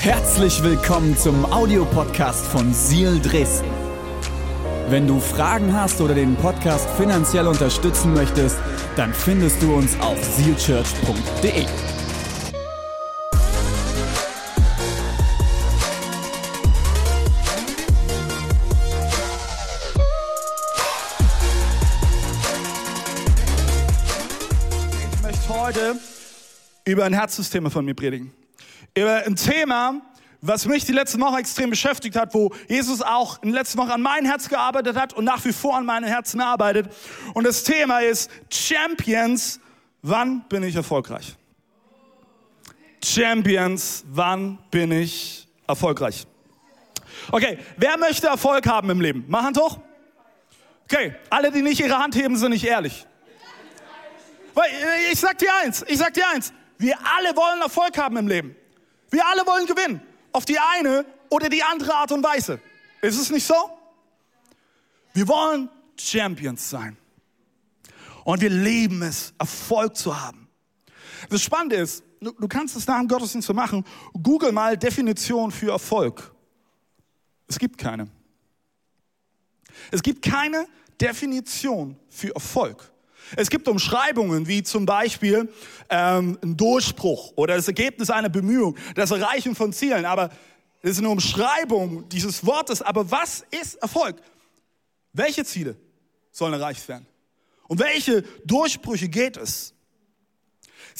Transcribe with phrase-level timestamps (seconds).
[0.00, 3.68] Herzlich willkommen zum Audiopodcast von Seal Dresden.
[4.88, 8.56] Wenn du Fragen hast oder den Podcast finanziell unterstützen möchtest,
[8.96, 11.66] dann findest du uns auf sealchurch.de.
[25.12, 25.96] Ich möchte heute
[26.86, 28.32] über ein Herzsystem von mir predigen.
[28.96, 30.00] Über ein Thema,
[30.40, 33.90] was mich die letzten Wochen extrem beschäftigt hat, wo Jesus auch in den letzten Wochen
[33.90, 36.90] an mein Herz gearbeitet hat und nach wie vor an meinem Herzen arbeitet.
[37.34, 39.60] Und das Thema ist Champions,
[40.02, 41.36] wann bin ich erfolgreich?
[43.04, 46.26] Champions, wann bin ich erfolgreich?
[47.30, 49.24] Okay, wer möchte Erfolg haben im Leben?
[49.28, 49.78] Mach Hand hoch.
[50.84, 53.06] Okay, alle, die nicht ihre Hand heben, sind nicht ehrlich.
[54.54, 54.70] Weil
[55.12, 58.56] ich sag dir eins, ich sag dir eins, wir alle wollen Erfolg haben im Leben.
[59.10, 60.00] Wir alle wollen gewinnen.
[60.32, 62.60] Auf die eine oder die andere Art und Weise.
[63.02, 63.54] Ist es nicht so?
[65.12, 66.96] Wir wollen Champions sein.
[68.24, 70.48] Und wir lieben es, Erfolg zu haben.
[71.28, 73.84] Das Spannende ist, du, du kannst es nach dem Gottesdienst so machen.
[74.12, 76.32] Google mal Definition für Erfolg.
[77.48, 78.08] Es gibt keine.
[79.90, 80.66] Es gibt keine
[81.00, 82.92] Definition für Erfolg.
[83.36, 85.52] Es gibt Umschreibungen wie zum Beispiel
[85.88, 90.04] ähm, ein Durchbruch oder das Ergebnis einer Bemühung, das Erreichen von Zielen.
[90.04, 90.30] Aber
[90.82, 92.82] es ist eine Umschreibung dieses Wortes.
[92.82, 94.20] Aber was ist Erfolg?
[95.12, 95.76] Welche Ziele
[96.30, 97.06] sollen erreicht werden?
[97.68, 99.74] Um welche Durchbrüche geht es?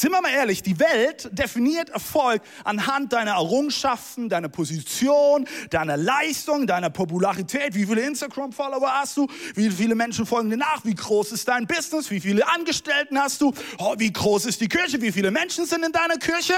[0.00, 6.66] Sind wir mal ehrlich, die Welt definiert Erfolg anhand deiner Errungenschaften, deiner Position, deiner Leistung,
[6.66, 7.74] deiner Popularität.
[7.74, 9.26] Wie viele Instagram-Follower hast du?
[9.54, 10.86] Wie viele Menschen folgen dir nach?
[10.86, 12.10] Wie groß ist dein Business?
[12.10, 13.52] Wie viele Angestellten hast du?
[13.76, 15.02] Oh, wie groß ist die Kirche?
[15.02, 16.54] Wie viele Menschen sind in deiner Kirche?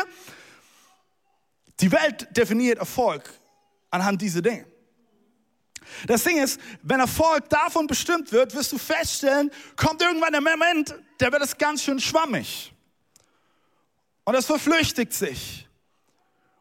[1.80, 3.28] Die Welt definiert Erfolg
[3.90, 4.66] anhand dieser Dinge.
[6.06, 10.94] Das Ding ist, wenn Erfolg davon bestimmt wird, wirst du feststellen, kommt irgendwann der Moment,
[11.18, 12.71] der wird es ganz schön schwammig.
[14.24, 15.68] Und es verflüchtigt sich.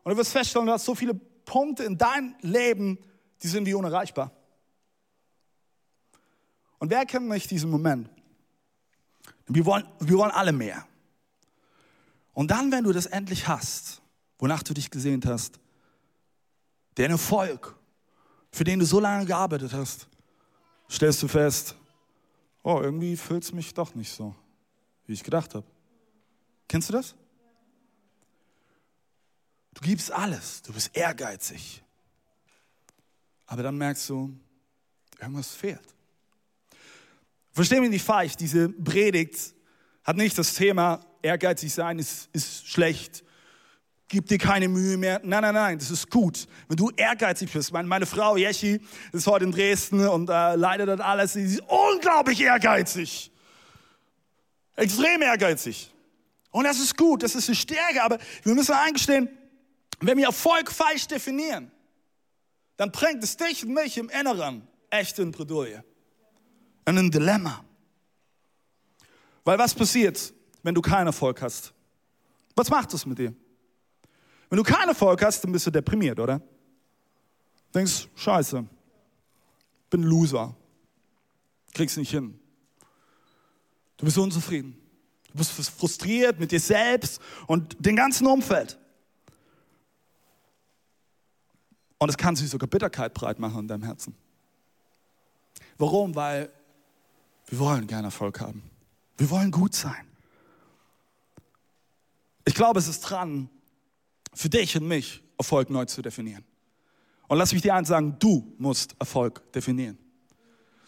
[0.03, 2.97] Und du wirst feststellen, du hast so viele Punkte in deinem Leben,
[3.41, 4.31] die sind wie unerreichbar.
[6.79, 8.09] Und wer kennt nicht diesen Moment?
[9.47, 10.87] Wir wollen, wir wollen alle mehr.
[12.33, 14.01] Und dann, wenn du das endlich hast,
[14.39, 15.59] wonach du dich gesehnt hast,
[16.97, 17.75] den Erfolg,
[18.51, 20.07] für den du so lange gearbeitet hast,
[20.89, 21.75] stellst du fest,
[22.63, 24.35] oh, irgendwie fühlt es mich doch nicht so,
[25.05, 25.65] wie ich gedacht habe.
[26.67, 27.15] Kennst du das?
[29.73, 31.81] Du gibst alles, du bist ehrgeizig.
[33.45, 34.33] Aber dann merkst du,
[35.19, 35.95] irgendwas fehlt.
[37.53, 39.53] Versteh mich nicht falsch, diese Predigt
[40.03, 43.23] hat nicht das Thema, ehrgeizig sein ist, ist schlecht,
[44.07, 45.21] gib dir keine Mühe mehr.
[45.23, 46.47] Nein, nein, nein, das ist gut.
[46.67, 50.87] Wenn du ehrgeizig bist, meine, meine Frau Jeschi ist heute in Dresden und äh, leidet
[50.87, 53.31] das alles, sie ist unglaublich ehrgeizig.
[54.75, 55.91] Extrem ehrgeizig.
[56.51, 59.29] Und das ist gut, das ist eine Stärke, aber wir müssen eingestehen,
[60.01, 61.71] wenn wir Erfolg falsch definieren,
[62.77, 65.83] dann bringt es dich und mich im Inneren echt in Bredouille.
[66.85, 67.63] In ein Dilemma.
[69.43, 71.73] Weil was passiert, wenn du keinen Erfolg hast?
[72.55, 73.33] Was macht das mit dir?
[74.49, 76.41] Wenn du keinen Erfolg hast, dann bist du deprimiert, oder?
[77.73, 78.65] Denkst, scheiße,
[79.89, 80.55] bin Loser,
[81.73, 82.37] kriegst nicht hin.
[83.97, 84.75] Du bist unzufrieden.
[85.31, 88.77] Du bist frustriert mit dir selbst und dem ganzen Umfeld.
[92.01, 94.15] Und es kann sich sogar Bitterkeit breit machen in deinem Herzen.
[95.77, 96.15] Warum?
[96.15, 96.51] Weil
[97.45, 98.63] wir wollen gerne Erfolg haben.
[99.19, 100.07] Wir wollen gut sein.
[102.43, 103.51] Ich glaube, es ist dran,
[104.33, 106.43] für dich und mich Erfolg neu zu definieren.
[107.27, 109.99] Und lass mich dir eins sagen, du musst Erfolg definieren.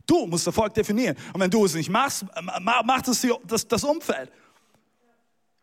[0.08, 1.16] Du musst Erfolg definieren.
[1.32, 2.26] Und wenn du es nicht machst,
[2.60, 4.32] macht es das, das Umfeld.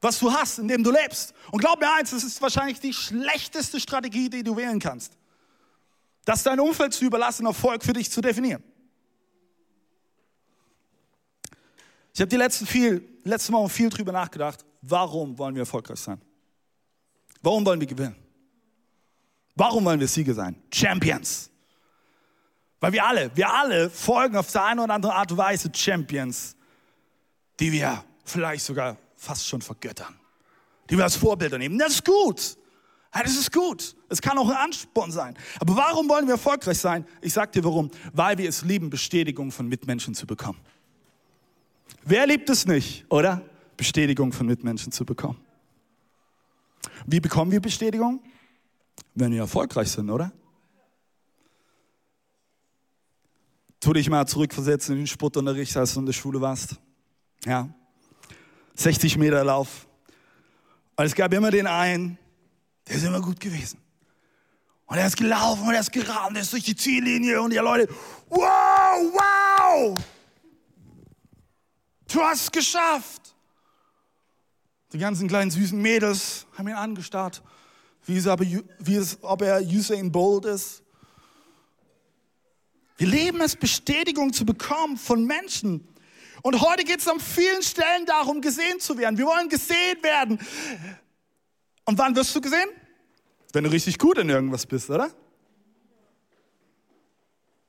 [0.01, 1.35] Was du hast, in dem du lebst.
[1.51, 5.17] Und glaub mir eins, das ist wahrscheinlich die schlechteste Strategie, die du wählen kannst.
[6.31, 8.63] Das dein Umfeld zu überlassen, Erfolg für dich zu definieren.
[12.15, 16.21] Ich habe die letzten, viel, letzten Wochen viel drüber nachgedacht, warum wollen wir erfolgreich sein?
[17.43, 18.15] Warum wollen wir gewinnen?
[19.57, 20.55] Warum wollen wir Sieger sein?
[20.73, 21.51] Champions.
[22.79, 26.55] Weil wir alle, wir alle folgen auf der eine oder andere Art und Weise Champions,
[27.59, 30.15] die wir vielleicht sogar fast schon vergöttern,
[30.89, 31.77] die wir als Vorbilder nehmen.
[31.77, 32.57] Das ist gut.
[33.13, 33.97] Das ist gut.
[34.09, 35.37] Es kann auch ein Ansporn sein.
[35.59, 37.05] Aber warum wollen wir erfolgreich sein?
[37.21, 37.91] Ich sag dir warum.
[38.13, 40.59] Weil wir es lieben, Bestätigung von Mitmenschen zu bekommen.
[42.05, 43.43] Wer liebt es nicht, oder?
[43.77, 45.39] Bestätigung von Mitmenschen zu bekommen.
[47.07, 48.23] Wie bekommen wir Bestätigung?
[49.15, 50.33] wenn wir erfolgreich sind, oder?
[53.81, 56.77] Tu dich mal zurückversetzen in den Sportunterricht, als du in der Schule warst.
[57.45, 57.69] Ja.
[58.75, 59.87] 60 Meter Lauf.
[60.97, 62.19] Und es gab immer den einen,
[62.91, 63.79] der ist immer gut gewesen.
[64.87, 67.59] Und er ist gelaufen und er ist gerannt, er ist durch die Ziellinie und die
[67.59, 67.89] Leute,
[68.29, 69.97] wow, wow,
[72.13, 73.37] du hast es geschafft.
[74.93, 77.45] Die ganzen kleinen süßen Mädels haben ihn angestarrt,
[78.07, 80.83] wie es, aber, wie es ob er Usain Bolt ist.
[82.97, 85.87] Wir leben es, Bestätigung zu bekommen von Menschen.
[86.43, 89.17] Und heute geht es an vielen Stellen darum, gesehen zu werden.
[89.17, 90.41] Wir wollen gesehen werden.
[91.85, 92.69] Und wann wirst du gesehen?
[93.53, 95.11] Wenn du richtig gut in irgendwas bist, oder?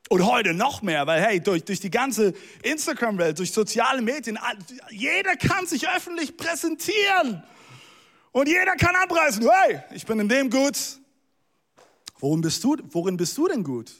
[0.10, 2.33] Und heute noch mehr, weil hey, durch, durch die ganze
[2.63, 4.38] Instagram-Welt, durch soziale Medien,
[4.89, 7.44] jeder kann sich öffentlich präsentieren.
[8.33, 10.78] Und jeder kann anpreisen, hey, ich bin in dem gut.
[12.19, 13.94] Worin bist du, worin bist du denn gut?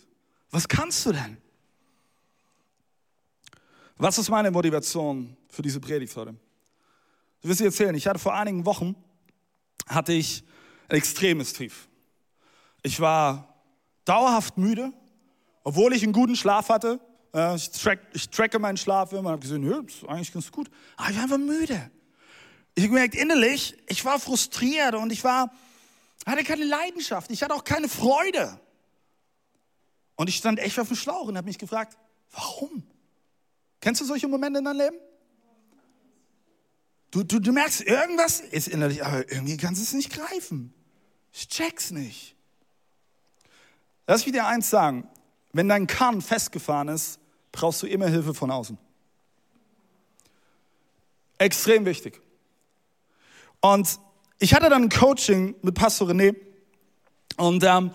[0.52, 1.38] Was kannst du denn?
[3.98, 6.36] Was ist meine Motivation für diese Predigt heute?
[7.42, 8.96] Ich will dir erzählen, ich hatte vor einigen Wochen,
[9.88, 10.44] hatte ich
[10.92, 11.88] extremes Tief.
[12.84, 13.64] Ich war
[14.06, 14.92] dauerhaft müde,
[15.64, 17.00] obwohl ich einen guten Schlaf hatte.
[17.56, 20.70] Ich, track, ich tracke meinen Schlaf immer und habe gesehen, ja, ist eigentlich ganz gut.
[20.98, 21.92] Aber ich war einfach müde.
[22.76, 25.52] Ich habe gemerkt, innerlich, ich war frustriert und ich war,
[26.26, 27.32] hatte keine Leidenschaft.
[27.32, 28.60] Ich hatte auch keine Freude.
[30.16, 31.98] Und ich stand echt auf dem Schlauch und habe mich gefragt,
[32.32, 32.84] warum?
[33.80, 34.98] Kennst du solche Momente in deinem Leben?
[37.12, 40.74] Du, du, du merkst, irgendwas ist innerlich, aber irgendwie kannst du es nicht greifen.
[41.34, 42.36] Ich check's nicht.
[44.08, 45.08] Lass mich dir eins sagen.
[45.54, 47.20] Wenn dein Kahn festgefahren ist,
[47.52, 48.78] brauchst du immer Hilfe von außen.
[51.38, 52.22] Extrem wichtig.
[53.60, 54.00] Und
[54.40, 56.36] ich hatte dann ein Coaching mit Pastor René.
[57.38, 57.92] Und ähm,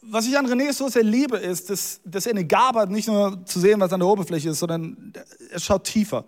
[0.00, 3.08] was ich an René so sehr liebe, ist, dass, dass er eine Gabe hat, nicht
[3.08, 5.12] nur zu sehen, was an der Oberfläche ist, sondern
[5.50, 6.24] er schaut tiefer.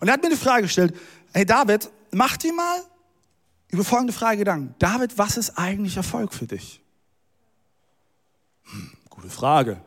[0.00, 0.94] Und er hat mir die Frage gestellt,
[1.32, 2.82] hey David, mach dir mal
[3.74, 4.74] über folgende Frage Gedanken.
[4.78, 6.80] David, was ist eigentlich Erfolg für dich?
[8.70, 9.80] Hm, gute Frage.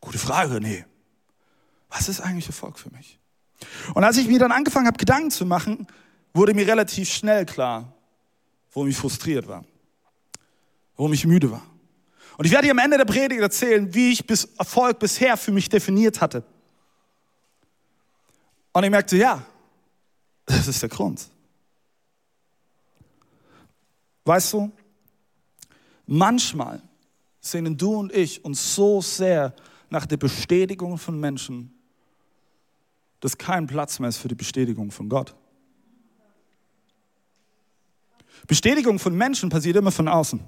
[0.00, 0.84] Gute Frage, René.
[1.90, 3.20] Was ist eigentlich Erfolg für mich?
[3.94, 5.86] Und als ich mir dann angefangen habe, Gedanken zu machen,
[6.32, 7.92] wurde mir relativ schnell klar,
[8.72, 9.64] warum ich frustriert war,
[10.96, 11.62] warum ich müde war.
[12.36, 15.52] Und ich werde dir am Ende der Predigt erzählen, wie ich bis Erfolg bisher für
[15.52, 16.42] mich definiert hatte.
[18.72, 19.40] Und ich merkte, ja,
[20.46, 21.28] das ist der Grund.
[24.24, 24.72] Weißt du,
[26.06, 26.82] manchmal
[27.40, 29.54] sehnen du und ich uns so sehr
[29.90, 31.72] nach der Bestätigung von Menschen,
[33.20, 35.34] dass kein Platz mehr ist für die Bestätigung von Gott.
[38.46, 40.40] Bestätigung von Menschen passiert immer von außen.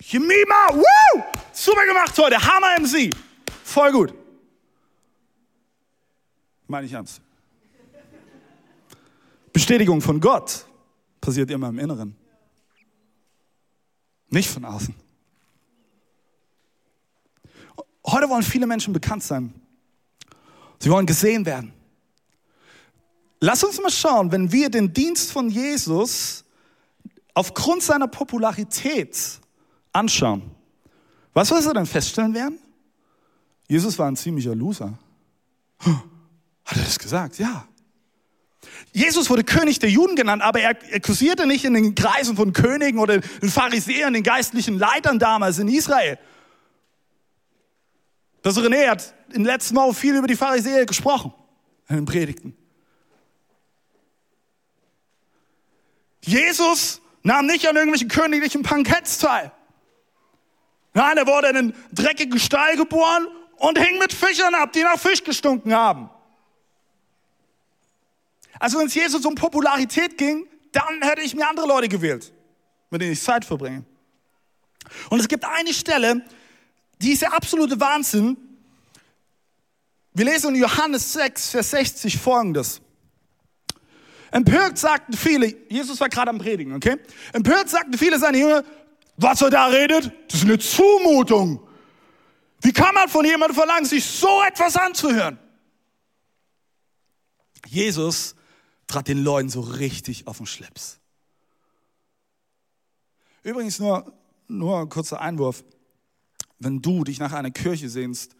[0.00, 1.22] Jemima, woo!
[1.52, 3.14] Super gemacht heute, Hammer MC.
[3.64, 4.14] Voll gut.
[6.66, 7.20] Meine ich ernst.
[9.52, 10.66] Bestätigung von Gott
[11.24, 12.14] passiert immer im Inneren.
[14.28, 14.94] Nicht von außen.
[18.06, 19.54] Heute wollen viele Menschen bekannt sein.
[20.78, 21.72] Sie wollen gesehen werden.
[23.40, 26.44] Lass uns mal schauen, wenn wir den Dienst von Jesus
[27.32, 29.16] aufgrund seiner Popularität
[29.92, 30.50] anschauen.
[31.32, 32.58] Was wir dann feststellen werden?
[33.66, 34.98] Jesus war ein ziemlicher Loser.
[35.78, 37.38] Hat er das gesagt?
[37.38, 37.66] Ja.
[38.92, 42.52] Jesus wurde König der Juden genannt, aber er, er kursierte nicht in den Kreisen von
[42.52, 46.18] Königen oder den Pharisäern, den geistlichen Leitern damals in Israel.
[48.42, 51.32] Das René hat im letzten Mal viel über die Pharisäer gesprochen
[51.88, 52.56] in den Predigten.
[56.20, 59.50] Jesus nahm nicht an irgendwelchen königlichen Banketts teil.
[60.92, 64.98] Nein, er wurde in einen dreckigen Stall geboren und hing mit Fischern ab, die nach
[64.98, 66.10] Fisch gestunken haben.
[68.58, 72.32] Also wenn es Jesus um Popularität ging, dann hätte ich mir andere Leute gewählt,
[72.90, 73.84] mit denen ich Zeit verbringe.
[75.10, 76.24] Und es gibt eine Stelle,
[77.00, 78.36] die ist der absolute Wahnsinn.
[80.12, 82.80] Wir lesen in Johannes 6, Vers 60 folgendes.
[84.30, 86.96] Empört sagten viele, Jesus war gerade am Predigen, okay?
[87.32, 88.64] Empört sagten viele seine Jünger,
[89.16, 91.64] was er da redet, das ist eine Zumutung.
[92.60, 95.38] Wie kann man von jemandem verlangen, sich so etwas anzuhören?
[97.66, 98.34] Jesus
[98.86, 100.98] trat den Leuten so richtig auf den Schlips.
[103.42, 104.12] Übrigens nur,
[104.48, 105.64] nur ein kurzer Einwurf.
[106.58, 108.34] Wenn du dich nach einer Kirche sehnst,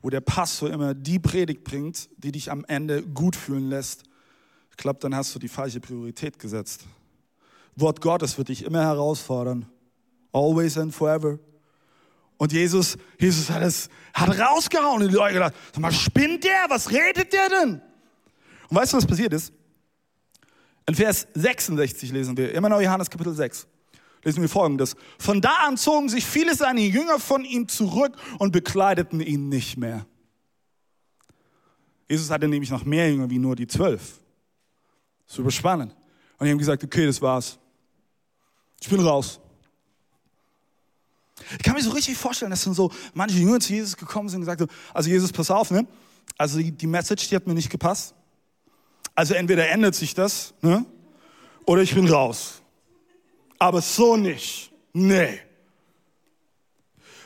[0.00, 4.04] wo der Pastor immer die Predigt bringt, die dich am Ende gut fühlen lässt,
[4.70, 6.84] ich glaube, dann hast du die falsche Priorität gesetzt.
[7.76, 9.66] Wort Gottes wird dich immer herausfordern.
[10.32, 11.38] Always and forever.
[12.36, 16.66] Und Jesus, Jesus hat es, hat rausgehauen und die Leute gedacht, sag mal, spinnt der?
[16.68, 17.80] Was redet der denn?
[18.68, 19.52] Und weißt du, was passiert ist?
[20.86, 23.66] In Vers 66 lesen wir, immer noch Johannes Kapitel 6,
[24.22, 24.94] lesen wir folgendes.
[25.18, 29.76] Von da an zogen sich viele seiner Jünger von ihm zurück und bekleideten ihn nicht
[29.76, 30.06] mehr.
[32.08, 34.20] Jesus hatte nämlich noch mehr Jünger wie nur die zwölf.
[35.26, 35.94] Super spannend.
[36.38, 37.58] Und die haben gesagt, okay, das war's.
[38.80, 39.40] Ich bin raus.
[41.58, 44.38] Ich kann mir so richtig vorstellen, dass dann so manche Jünger zu Jesus gekommen sind
[44.38, 45.86] und gesagt haben, also Jesus, pass auf, ne?
[46.38, 48.14] Also die, die Message, die hat mir nicht gepasst.
[49.16, 50.84] Also entweder ändert sich das, ne?
[51.64, 52.62] Oder ich bin raus.
[53.58, 54.70] Aber so nicht.
[54.92, 55.40] Nee.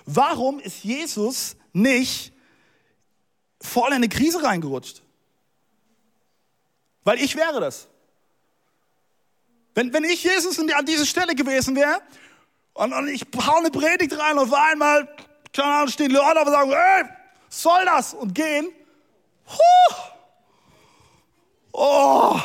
[0.07, 2.33] Warum ist Jesus nicht
[3.61, 5.03] voll in eine Krise reingerutscht?
[7.05, 7.89] Weil ich wäre das.
[9.75, 12.01] Wenn, wenn ich Jesus an dieser Stelle gewesen wäre
[12.75, 15.09] und, und ich hau eine Predigt rein und auf einmal,
[15.53, 17.05] keine Ahnung, stehen Leute auf und sagen, ey,
[17.49, 18.15] soll das?
[18.15, 18.69] Und gehen.
[19.49, 19.95] Huh.
[21.73, 22.41] Oh.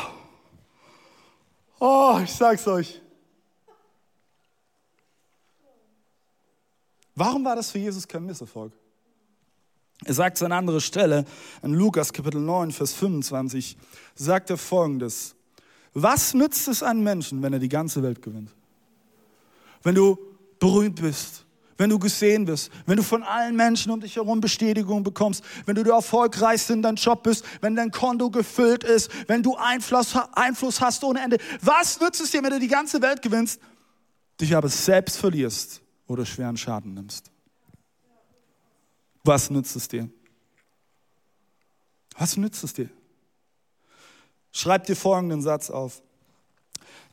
[1.78, 3.00] Oh, ich sag's euch.
[7.14, 8.72] Warum war das für Jesus kein Misserfolg?
[10.04, 11.24] Er sagt es an anderer Stelle,
[11.62, 13.78] in Lukas Kapitel 9, Vers 25,
[14.14, 15.34] sagt er folgendes.
[15.94, 18.50] Was nützt es einem Menschen, wenn er die ganze Welt gewinnt?
[19.82, 20.18] Wenn du
[20.58, 21.45] berühmt bist,
[21.78, 25.74] wenn du gesehen wirst, wenn du von allen Menschen um dich herum Bestätigung bekommst, wenn
[25.74, 30.14] du der erfolgreichste in deinem Job bist, wenn dein Konto gefüllt ist, wenn du Einfluss,
[30.32, 31.38] Einfluss hast ohne Ende.
[31.60, 33.60] Was nützt es dir, wenn du die ganze Welt gewinnst,
[34.40, 37.30] dich aber selbst verlierst oder schweren Schaden nimmst?
[39.24, 40.08] Was nützt es dir?
[42.16, 42.88] Was nützt es dir?
[44.52, 46.00] Schreib dir folgenden Satz auf.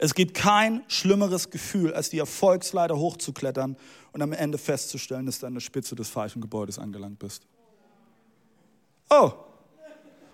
[0.04, 3.78] Es gibt kein schlimmeres Gefühl, als die Erfolgsleiter hochzuklettern
[4.12, 7.48] und am Ende festzustellen, dass du an der Spitze des falschen Gebäudes angelangt bist.
[9.10, 9.32] Oh,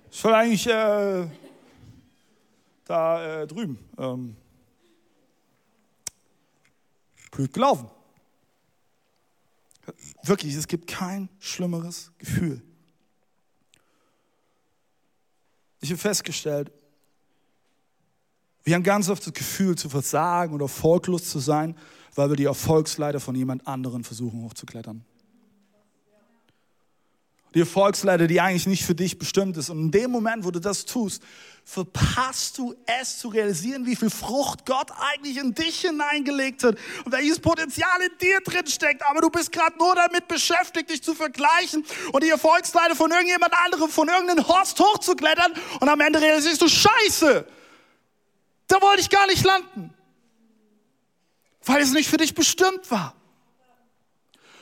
[0.10, 1.28] ich will eigentlich äh,
[2.84, 3.78] da äh, drüben.
[4.00, 4.36] Ähm,
[7.30, 7.92] blöd gelaufen.
[10.24, 12.64] Wirklich, es gibt kein schlimmeres Gefühl.
[15.80, 16.72] Ich habe festgestellt,
[18.70, 21.76] wir haben ganz oft das Gefühl zu versagen oder erfolglos zu sein,
[22.14, 25.04] weil wir die Erfolgsleiter von jemand anderen versuchen hochzuklettern.
[27.56, 29.72] Die Erfolgsleiter, die eigentlich nicht für dich bestimmt ist.
[29.72, 31.24] Und in dem Moment, wo du das tust,
[31.66, 37.12] verpasst du es zu realisieren, wie viel Frucht Gott eigentlich in dich hineingelegt hat und
[37.12, 39.02] welches Potenzial in dir drin steckt.
[39.10, 43.54] Aber du bist gerade nur damit beschäftigt, dich zu vergleichen und die Erfolgsleiter von irgendjemand
[43.66, 47.48] anderem, von irgendeinem Horst hochzuklettern und am Ende realisierst du, Scheiße,
[48.70, 49.94] da wollte ich gar nicht landen,
[51.66, 53.14] weil es nicht für dich bestimmt war.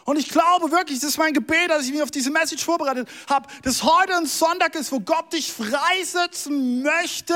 [0.05, 3.09] Und ich glaube wirklich, das ist mein Gebet, dass ich mich auf diese Message vorbereitet
[3.29, 7.35] habe, dass heute ein Sonntag ist, wo Gott dich freisetzen möchte,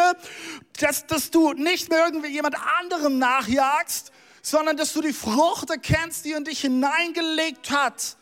[0.79, 6.23] dass, dass du nicht mehr irgendwie jemand anderem nachjagst, sondern dass du die Frucht erkennst,
[6.23, 8.15] die in dich hineingelegt hat.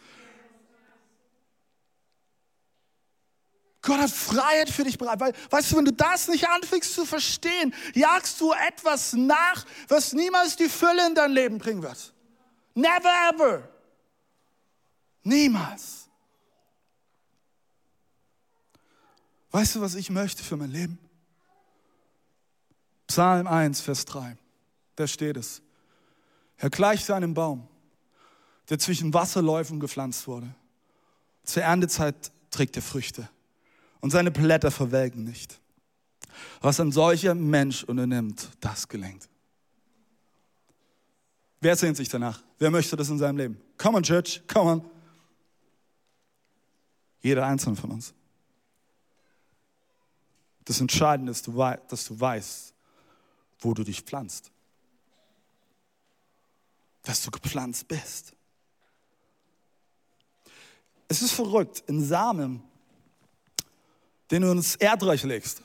[3.81, 5.19] Gott hat Freiheit für dich bereit.
[5.19, 10.13] Weil, weißt du, wenn du das nicht anfängst zu verstehen, jagst du etwas nach, was
[10.13, 12.13] niemals die Fülle in dein Leben bringen wird.
[12.73, 13.69] Never ever.
[15.23, 16.09] Niemals.
[19.51, 20.99] Weißt du, was ich möchte für mein Leben?
[23.07, 24.37] Psalm 1, Vers 3.
[24.95, 25.61] Da steht es.
[26.57, 27.67] Er gleicht einem Baum,
[28.69, 30.53] der zwischen Wasserläufen gepflanzt wurde.
[31.43, 33.29] Zur Erntezeit trägt er Früchte
[34.01, 35.59] und seine Blätter verwelken nicht.
[36.61, 39.27] Was ein solcher Mensch unternimmt, das gelingt.
[41.61, 42.41] Wer sehnt sich danach?
[42.57, 43.61] Wer möchte das in seinem Leben?
[43.77, 44.89] Come on, Church, come on.
[47.21, 48.13] Jeder einzelne von uns.
[50.63, 52.73] Das Entscheidende ist, dass du weißt,
[53.59, 54.51] wo du dich pflanzt.
[57.03, 58.33] Dass du gepflanzt bist.
[61.07, 62.63] Es ist verrückt, in Samen
[64.31, 65.61] den du ins Erdreich legst.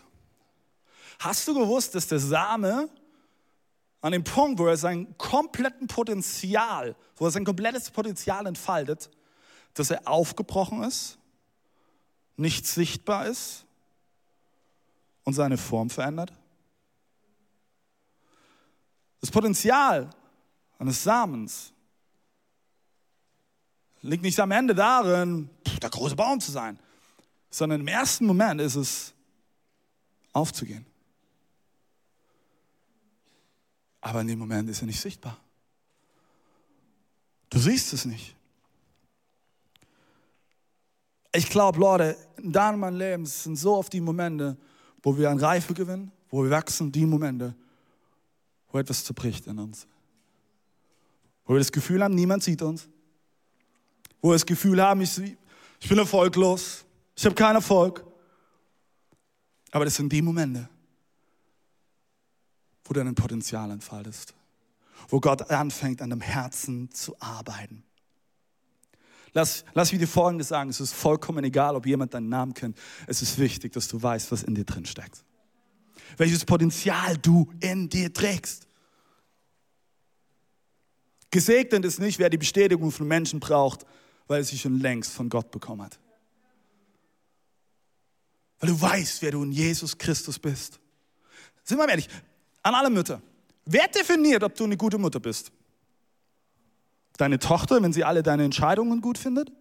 [1.19, 2.89] Hast du gewusst, dass der Same
[4.01, 9.11] an dem Punkt, wo er sein kompletten Potenzial, wo er sein komplettes Potenzial entfaltet,
[9.75, 11.19] dass er aufgebrochen ist,
[12.37, 13.65] nicht sichtbar ist
[15.25, 16.33] und seine Form verändert?
[19.21, 20.11] Das Potenzial
[20.79, 21.73] eines Samens
[24.03, 25.49] liegt nicht am Ende darin,
[25.81, 26.79] der große Baum zu sein
[27.55, 29.15] sondern im ersten Moment ist es
[30.33, 30.85] aufzugehen.
[34.01, 35.39] Aber in dem Moment ist er nicht sichtbar.
[37.51, 38.35] Du siehst es nicht.
[41.33, 44.57] Ich glaube, Leute, in deinem Leben sind so oft die Momente,
[45.01, 47.55] wo wir an Reife gewinnen, wo wir wachsen, die Momente,
[48.73, 49.87] wo etwas zerbricht in uns.
[51.45, 52.89] Wo wir das Gefühl haben, niemand sieht uns.
[54.21, 55.17] Wo wir das Gefühl haben, ich,
[55.79, 56.85] ich bin erfolglos,
[57.17, 58.05] ich habe keinen Erfolg.
[59.71, 60.69] Aber das sind die Momente,
[62.85, 64.35] wo du dein Potenzial entfaltest.
[65.09, 67.83] Wo Gott anfängt, an deinem Herzen zu arbeiten.
[69.33, 70.71] Lass, lass mich dir Folgendes sagen.
[70.71, 72.79] Es ist vollkommen egal, ob jemand deinen Namen kennt.
[73.09, 75.25] Es ist wichtig, dass du weißt, was in dir drin steckt.
[76.17, 78.69] Welches Potenzial du in dir trägst.
[81.33, 83.85] Gesegnet ist nicht, wer die Bestätigung von Menschen braucht,
[84.29, 85.99] weil er sie schon längst von Gott bekommen hat.
[88.65, 90.81] Weil du weißt, wer du in Jesus Christus bist.
[91.65, 92.09] Sind wir ehrlich,
[92.63, 93.21] an alle Mütter.
[93.67, 95.53] Wer definiert, ob du eine gute Mutter bist?
[97.19, 99.53] Deine Tochter, wenn sie alle deine Entscheidungen gut findet?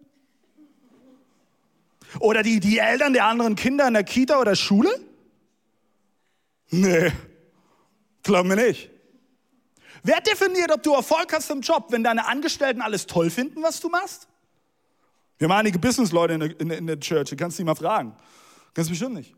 [2.18, 4.98] Oder die, die Eltern der anderen Kinder in der Kita oder Schule?
[6.70, 7.12] Nee,
[8.22, 8.88] glaub mir nicht.
[10.02, 13.80] Wer definiert, ob du Erfolg hast im Job, wenn deine Angestellten alles toll finden, was
[13.80, 14.28] du machst?
[15.36, 18.16] Wir haben einige Businessleute in der, in, in der Church, du kannst dich mal fragen.
[18.74, 19.34] Ganz bestimmt nicht.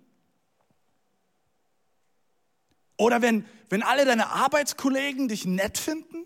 [2.96, 6.24] Oder wenn, wenn alle deine Arbeitskollegen dich nett finden?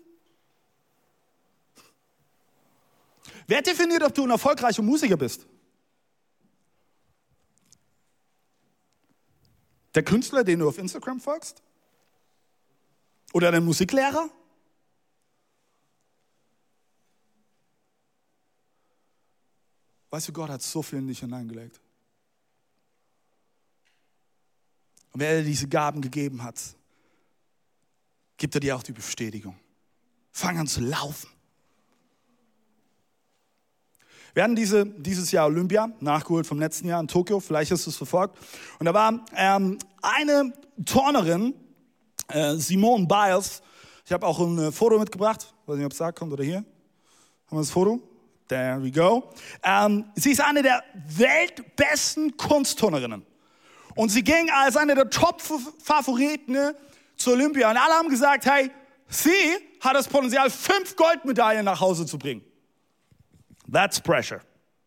[3.47, 5.45] Wer definiert, ob du ein erfolgreicher Musiker bist?
[9.93, 11.61] Der Künstler, den du auf Instagram folgst?
[13.33, 14.29] Oder der Musiklehrer?
[20.09, 21.81] Weißt du, Gott hat so viel in dich hineingelegt.
[25.11, 26.59] Und wer dir diese Gaben gegeben hat,
[28.37, 29.55] gibt er dir auch die Bestätigung.
[30.31, 31.29] Fang an zu laufen.
[34.33, 37.89] Wir hatten diese, dieses Jahr Olympia, nachgeholt vom letzten Jahr in Tokio, vielleicht hast du
[37.89, 38.37] es verfolgt.
[38.79, 40.53] Und da war ähm, eine
[40.85, 41.53] Turnerin,
[42.29, 43.61] äh, Simone Biles.
[44.05, 46.57] Ich habe auch ein äh, Foto mitgebracht, weiß nicht, ob es da kommt oder hier.
[46.57, 48.01] Haben wir das Foto?
[48.47, 49.29] There we go.
[49.63, 53.25] Ähm, sie ist eine der weltbesten Kunstturnerinnen.
[53.95, 56.75] Und sie ging als eine der Top-Favoriten ne,
[57.15, 57.69] zur Olympia.
[57.71, 58.71] Und alle haben gesagt, hey,
[59.07, 59.29] sie
[59.79, 62.43] hat das Potenzial, fünf Goldmedaillen nach Hause zu bringen.
[63.71, 64.41] That's pressure.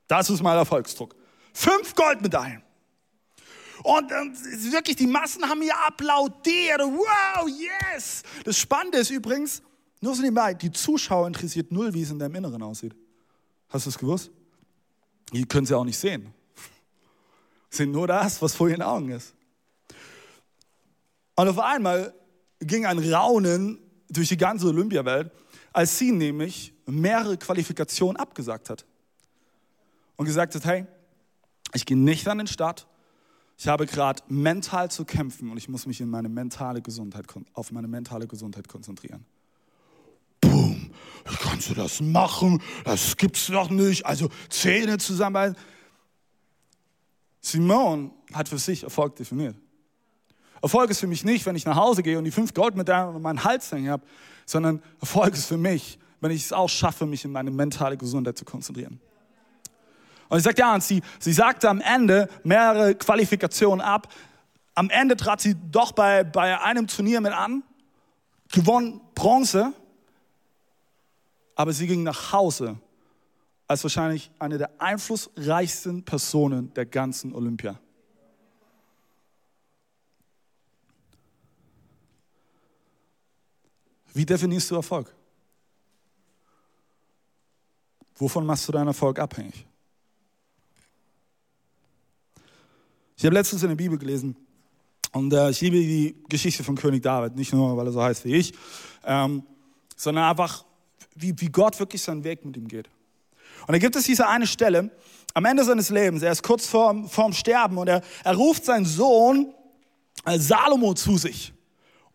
[0.09, 1.15] Das ist mal Erfolgsdruck.
[1.53, 2.63] Fünf Goldmedaillen.
[3.83, 4.35] Und ähm,
[4.73, 6.81] wirklich, die Massen haben hier applaudiert.
[6.81, 8.23] Wow, yes!
[8.45, 9.63] Das Spannende ist übrigens,
[10.01, 12.95] nur so nebenbei, die Zuschauer interessiert null, wie es in deinem Inneren aussieht.
[13.69, 14.31] Hast du es gewusst?
[15.33, 16.33] Die können sie auch nicht sehen.
[17.75, 19.35] Sind nur das, was vor ihren Augen ist.
[21.35, 22.15] Und auf einmal
[22.61, 25.33] ging ein Raunen durch die ganze Olympiawelt,
[25.73, 28.85] als sie nämlich mehrere Qualifikationen abgesagt hat.
[30.17, 30.87] Und gesagt hat, hey,
[31.73, 32.87] ich gehe nicht an den Start,
[33.59, 37.73] ich habe gerade mental zu kämpfen und ich muss mich in meine mentale Gesundheit, auf
[37.73, 39.25] meine mentale Gesundheit konzentrieren.
[40.41, 40.93] Boom,
[41.25, 42.63] wie kannst du das machen?
[42.85, 44.07] Das gibt's doch nicht.
[44.07, 45.57] Also Zähne zusammenbeißen.
[47.45, 49.55] Simone hat für sich Erfolg definiert.
[50.63, 53.21] Erfolg ist für mich nicht, wenn ich nach Hause gehe und die fünf Goldmedaillen um
[53.21, 54.03] meinen Hals hängen habe,
[54.47, 58.39] sondern Erfolg ist für mich, wenn ich es auch schaffe, mich in meine mentale Gesundheit
[58.39, 58.99] zu konzentrieren.
[60.31, 64.09] Und ich sagte, ja, und sie, sie sagte am Ende mehrere Qualifikationen ab.
[64.75, 67.63] Am Ende trat sie doch bei, bei einem Turnier mit an,
[68.53, 69.75] gewonnen Bronze,
[71.57, 72.79] aber sie ging nach Hause
[73.67, 77.79] als wahrscheinlich eine der einflussreichsten Personen der ganzen Olympia.
[84.13, 85.13] Wie definierst du Erfolg?
[88.17, 89.67] Wovon machst du deinen Erfolg abhängig?
[93.17, 94.37] Ich habe letztens in der Bibel gelesen
[95.13, 98.25] und äh, ich liebe die Geschichte von König David, nicht nur, weil er so heißt
[98.25, 98.53] wie ich,
[99.05, 99.43] ähm,
[99.97, 100.65] sondern einfach,
[101.15, 102.89] wie, wie Gott wirklich seinen Weg mit ihm geht.
[103.67, 104.91] Und da gibt es diese eine Stelle
[105.33, 108.87] am Ende seines Lebens, er ist kurz vorm, vorm Sterben und er, er ruft seinen
[108.87, 109.53] Sohn
[110.25, 111.53] äh, Salomo zu sich,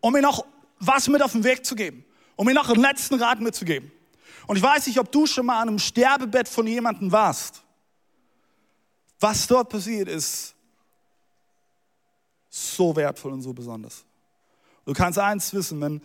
[0.00, 0.44] um ihm noch
[0.78, 2.04] was mit auf den Weg zu geben,
[2.36, 3.92] um ihm noch einen letzten Rat mitzugeben.
[4.46, 7.62] Und ich weiß nicht, ob du schon mal an einem Sterbebett von jemandem warst.
[9.20, 10.54] Was dort passiert ist
[12.48, 14.04] so wertvoll und so besonders.
[14.84, 16.02] Du kannst eins wissen, wenn,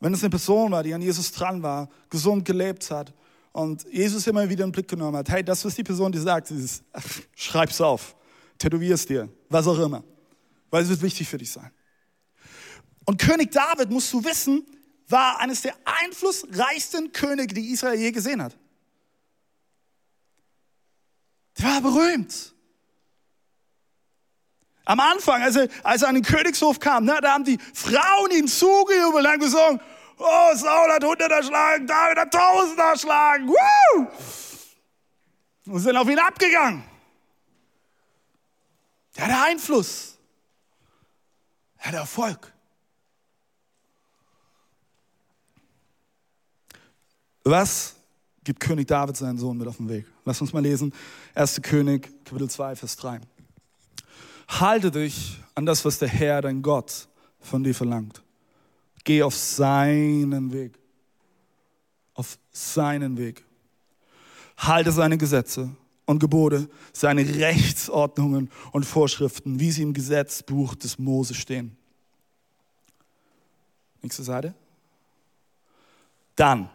[0.00, 3.12] wenn es eine Person war, die an Jesus dran war, gesund gelebt hat
[3.58, 6.50] und Jesus immer wieder einen Blick genommen hat, hey, das, was die Person dir sagt,
[6.52, 8.14] ist, ach, schreib's auf,
[8.56, 10.04] tätowier's dir, was auch immer,
[10.70, 11.70] weil es wird wichtig für dich sein.
[13.04, 14.64] Und König David musst du wissen,
[15.08, 18.56] war eines der einflussreichsten Könige, die Israel je gesehen hat.
[21.58, 22.54] Der war berühmt.
[24.84, 28.30] Am Anfang, als er, als er an den Königshof kam, ne, da haben die Frauen
[28.30, 29.80] ihn zugejubelt und haben gesungen,
[30.18, 34.06] oh, Saul hat Hundert erschlagen, David hat Tausend erschlagen, Woo!
[35.66, 36.84] und sind auf ihn abgegangen.
[39.16, 40.16] Der hatte Einfluss.
[41.78, 42.52] Er hatte Erfolg.
[47.44, 47.96] Was
[48.44, 50.06] gibt König David seinen Sohn mit auf den Weg?
[50.24, 50.92] Lass uns mal lesen.
[51.34, 51.60] 1.
[51.62, 53.20] König, Kapitel 2, Vers 3.
[54.48, 57.08] Halte dich an das, was der Herr, dein Gott,
[57.40, 58.22] von dir verlangt.
[59.08, 60.78] Geh auf seinen Weg.
[62.12, 63.42] Auf seinen Weg.
[64.58, 65.70] Halte seine Gesetze
[66.04, 71.74] und Gebote, seine Rechtsordnungen und Vorschriften, wie sie im Gesetzbuch des Mose stehen.
[74.02, 74.54] Nächste Seite.
[76.36, 76.68] Dann,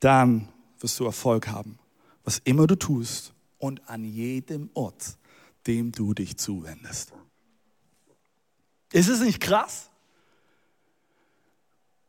[0.00, 0.48] dann
[0.80, 1.78] wirst du Erfolg haben,
[2.24, 5.16] was immer du tust und an jedem Ort,
[5.68, 7.12] dem du dich zuwendest.
[8.92, 9.90] Ist es nicht krass?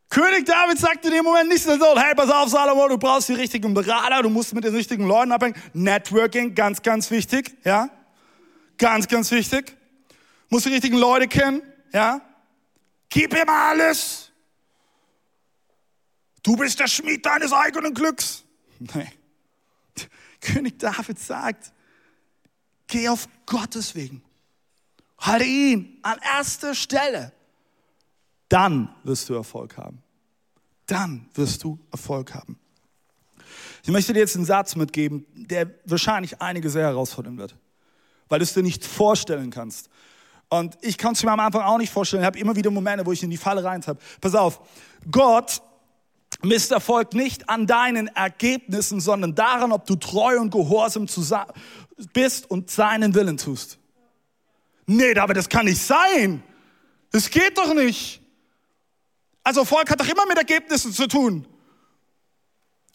[0.10, 3.34] König David sagt in dem Moment nicht so, hey, pass auf, Salomo, du brauchst die
[3.34, 5.56] richtigen Berater, du musst mit den richtigen Leuten abhängen.
[5.74, 7.90] Networking, ganz, ganz wichtig, ja.
[8.78, 9.76] Ganz, ganz wichtig.
[10.50, 12.22] Musst die richtigen Leute kennen, ja.
[13.10, 14.32] Gib ihm alles.
[16.42, 18.44] Du bist der Schmied deines eigenen Glücks.
[18.80, 19.12] Nee.
[20.40, 21.74] König David sagt,
[22.86, 24.22] geh auf Gottes Wegen.
[25.18, 27.34] Halte ihn an erster Stelle
[28.50, 30.02] dann wirst du Erfolg haben.
[30.86, 32.58] Dann wirst du Erfolg haben.
[33.84, 37.56] Ich möchte dir jetzt einen Satz mitgeben, der wahrscheinlich einige sehr herausfordern wird,
[38.30, 39.90] weil du es dir nicht vorstellen kannst.
[40.50, 42.22] Und ich kann es mir am Anfang auch nicht vorstellen.
[42.22, 44.00] Ich habe immer wieder Momente, wo ich in die Falle rein habe.
[44.22, 44.62] Pass auf,
[45.12, 45.62] Gott
[46.42, 51.08] misst Erfolg nicht an deinen Ergebnissen, sondern daran, ob du treu und gehorsam
[52.14, 53.80] bist und seinen Willen tust.
[54.86, 56.44] Nee, aber das kann nicht sein.
[57.12, 58.22] Das geht doch nicht.
[59.48, 61.48] Also Erfolg hat doch immer mit Ergebnissen zu tun.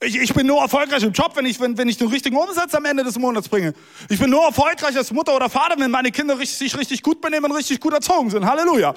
[0.00, 2.74] Ich, ich bin nur erfolgreich im Job, wenn ich, wenn, wenn ich den richtigen Umsatz
[2.74, 3.72] am Ende des Monats bringe.
[4.10, 7.46] Ich bin nur erfolgreich als Mutter oder Vater, wenn meine Kinder sich richtig gut benehmen
[7.46, 8.44] und richtig gut erzogen sind.
[8.44, 8.92] Halleluja.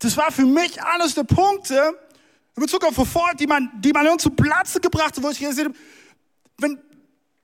[0.00, 1.98] Das war für mich alles der Punkte
[2.56, 5.68] in Bezug auf Erfolg, die man, die man zu Platze gebracht hat, wo ich gesehen
[5.68, 5.78] habe,
[6.58, 6.78] wenn,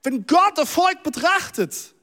[0.02, 1.94] wenn Gott Erfolg betrachtet,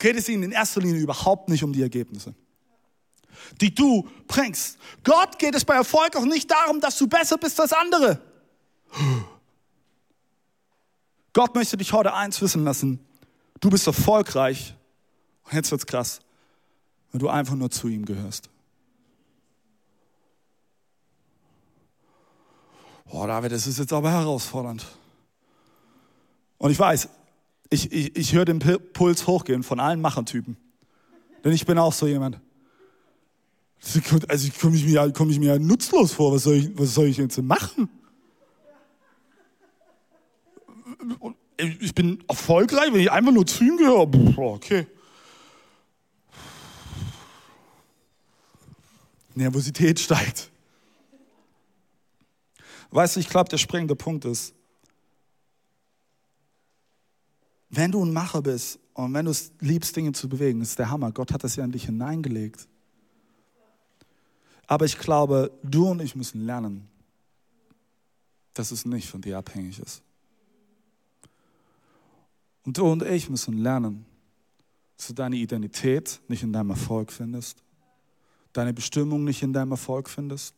[0.00, 2.34] geht es ihnen in erster Linie überhaupt nicht um die Ergebnisse,
[3.60, 4.78] die du bringst.
[5.04, 8.20] Gott geht es bei Erfolg auch nicht darum, dass du besser bist als andere.
[11.32, 12.98] Gott möchte dich heute eins wissen lassen.
[13.60, 14.74] Du bist erfolgreich.
[15.44, 16.20] Und jetzt wird's krass,
[17.12, 18.48] wenn du einfach nur zu ihm gehörst.
[23.04, 24.86] Boah, David, das ist jetzt aber herausfordernd.
[26.58, 27.08] Und ich weiß,
[27.70, 30.56] ich, ich, ich höre den Puls hochgehen von allen Machertypen.
[31.44, 32.40] Denn ich bin auch so jemand.
[34.28, 36.34] Also komme ich mir, komm ich mir nutzlos vor.
[36.34, 37.88] Was soll, ich, was soll ich jetzt machen?
[41.56, 44.10] Ich bin erfolgreich, wenn ich einfach nur zu ihm gehöre.
[44.36, 44.86] Okay.
[49.34, 50.50] Nervosität steigt.
[52.90, 54.54] Weißt du, ich glaube, der springende Punkt ist,
[57.70, 60.90] Wenn du ein Macher bist und wenn du es liebst, Dinge zu bewegen, ist der
[60.90, 61.12] Hammer.
[61.12, 62.66] Gott hat das ja in dich hineingelegt.
[64.66, 66.88] Aber ich glaube, du und ich müssen lernen,
[68.54, 70.02] dass es nicht von dir abhängig ist.
[72.64, 74.04] Und du und ich müssen lernen,
[74.96, 77.62] dass du deine Identität nicht in deinem Erfolg findest,
[78.52, 80.54] deine Bestimmung nicht in deinem Erfolg findest,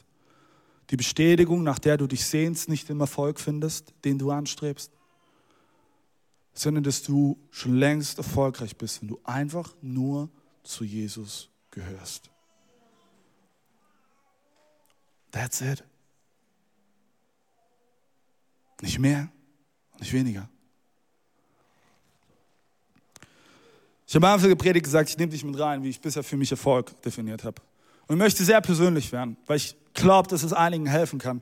[0.90, 4.90] die Bestätigung, nach der du dich sehnst, nicht im Erfolg findest, den du anstrebst
[6.54, 10.30] sondern dass du schon längst erfolgreich bist, wenn du einfach nur
[10.62, 12.30] zu Jesus gehörst.
[15.30, 15.82] That's it.
[18.82, 19.30] Nicht mehr,
[19.98, 20.48] nicht weniger.
[24.06, 26.22] Ich habe am Anfang der Predigt gesagt, ich nehme dich mit rein, wie ich bisher
[26.22, 27.62] für mich Erfolg definiert habe.
[28.06, 31.40] Und ich möchte sehr persönlich werden, weil ich glaube, dass es einigen helfen kann.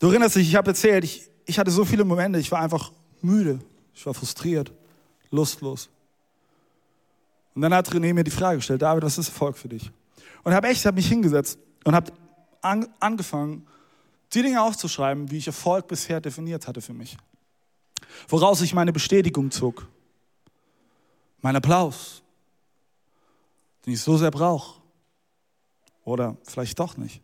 [0.00, 2.92] Du erinnerst dich, ich habe erzählt, ich, ich hatte so viele Momente, ich war einfach
[3.26, 3.58] müde,
[3.94, 4.72] ich war frustriert,
[5.30, 5.88] lustlos.
[7.54, 9.90] Und dann hat René mir die Frage gestellt, David, was ist Erfolg für dich?
[10.44, 12.12] Und habe echt, habe mich hingesetzt und habe
[12.60, 13.66] an, angefangen,
[14.32, 17.16] die Dinge aufzuschreiben, wie ich Erfolg bisher definiert hatte für mich.
[18.28, 19.86] Woraus ich meine Bestätigung zog,
[21.40, 22.22] mein Applaus,
[23.84, 24.80] den ich so sehr brauche.
[26.04, 27.20] Oder vielleicht doch nicht.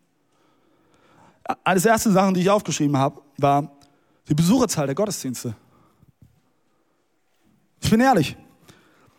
[1.65, 3.71] Als erste Sachen, die ich aufgeschrieben habe, war
[4.29, 5.55] die Besucherzahl der Gottesdienste.
[7.83, 8.37] Ich bin ehrlich.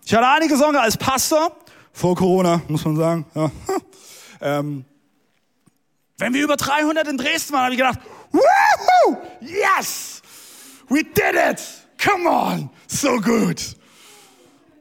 [0.05, 1.55] Ich hatte einige Sorgen als Pastor,
[1.91, 3.25] vor Corona, muss man sagen.
[3.35, 3.51] Ja.
[4.45, 4.83] Ähm,
[6.17, 7.99] wenn wir über 300 in Dresden waren, habe ich gedacht,
[8.33, 9.17] Woohoo!
[9.39, 10.21] Yes!
[10.89, 11.61] We did it!
[11.97, 12.69] Come on!
[12.85, 13.77] So gut!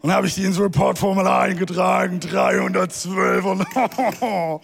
[0.01, 3.64] Und habe ich die ins Report-Formular eingetragen, 312 und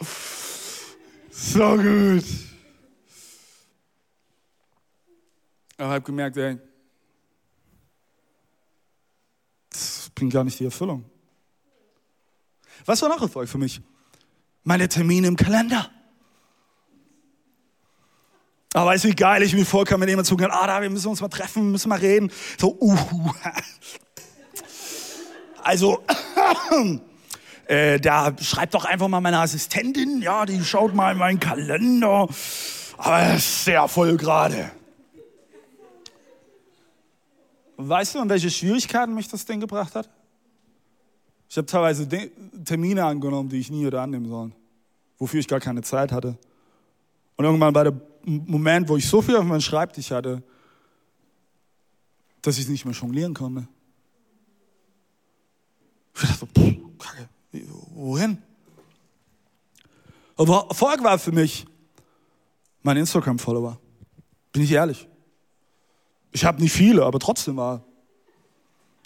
[1.31, 2.25] so gut.
[5.77, 6.59] Aber habe gemerkt, ey,
[9.71, 11.05] das bringt gar nicht die Erfüllung.
[12.85, 13.81] Was war noch Erfolg für mich?
[14.65, 15.91] Meine Termine im Kalender.
[18.75, 21.09] Aber weißt du, wie geil ich mir vorkam, wenn jemand zugeht, ah, da, wir müssen
[21.09, 22.31] uns mal treffen, müssen mal reden.
[22.59, 22.97] So, uh,
[25.63, 26.05] also,
[27.67, 32.29] äh, da schreibt doch einfach mal meine Assistentin, ja, die schaut mal in meinen Kalender.
[32.97, 34.71] Aber das ist sehr voll gerade.
[37.81, 40.11] Weißt du, an welche Schwierigkeiten mich das Ding gebracht hat?
[41.49, 42.09] Ich habe teilweise
[42.65, 44.53] Termine angenommen, die ich nie hätte annehmen sollen,
[45.17, 46.37] wofür ich gar keine Zeit hatte.
[47.37, 50.43] Und irgendwann bei dem Moment, wo ich so viel auf meinem Schreibtisch hatte,
[52.43, 53.69] dass ich es nicht mehr jonglieren konnte.
[56.15, 57.29] Ich dachte, pff, Kacke,
[57.95, 58.43] wohin?
[60.37, 61.65] Aber Erfolg war für mich
[62.83, 63.79] mein Instagram-Follower.
[64.53, 65.08] Bin ich ehrlich.
[66.33, 67.85] Ich habe nicht viele, aber trotzdem war,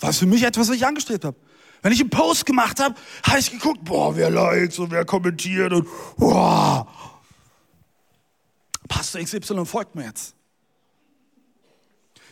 [0.01, 1.37] es für mich etwas, was ich angestrebt habe.
[1.83, 5.73] Wenn ich einen Post gemacht habe, habe ich geguckt, boah, wer likes und wer kommentiert
[5.73, 6.87] und boah.
[8.89, 10.35] Pastor XY folgt mir jetzt.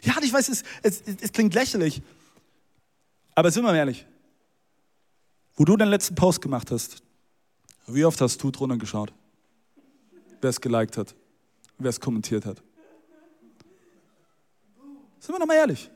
[0.03, 2.03] Ja, ich weiß, es, es, es klingt lächerlich.
[3.35, 4.07] Aber sind wir ehrlich,
[5.57, 7.03] wo du deinen letzten Post gemacht hast,
[7.87, 9.13] wie oft hast du drunter geschaut?
[10.41, 11.15] Wer es geliked hat,
[11.79, 12.63] wer es kommentiert hat.
[15.21, 15.91] Sind wir doch mal ehrlich.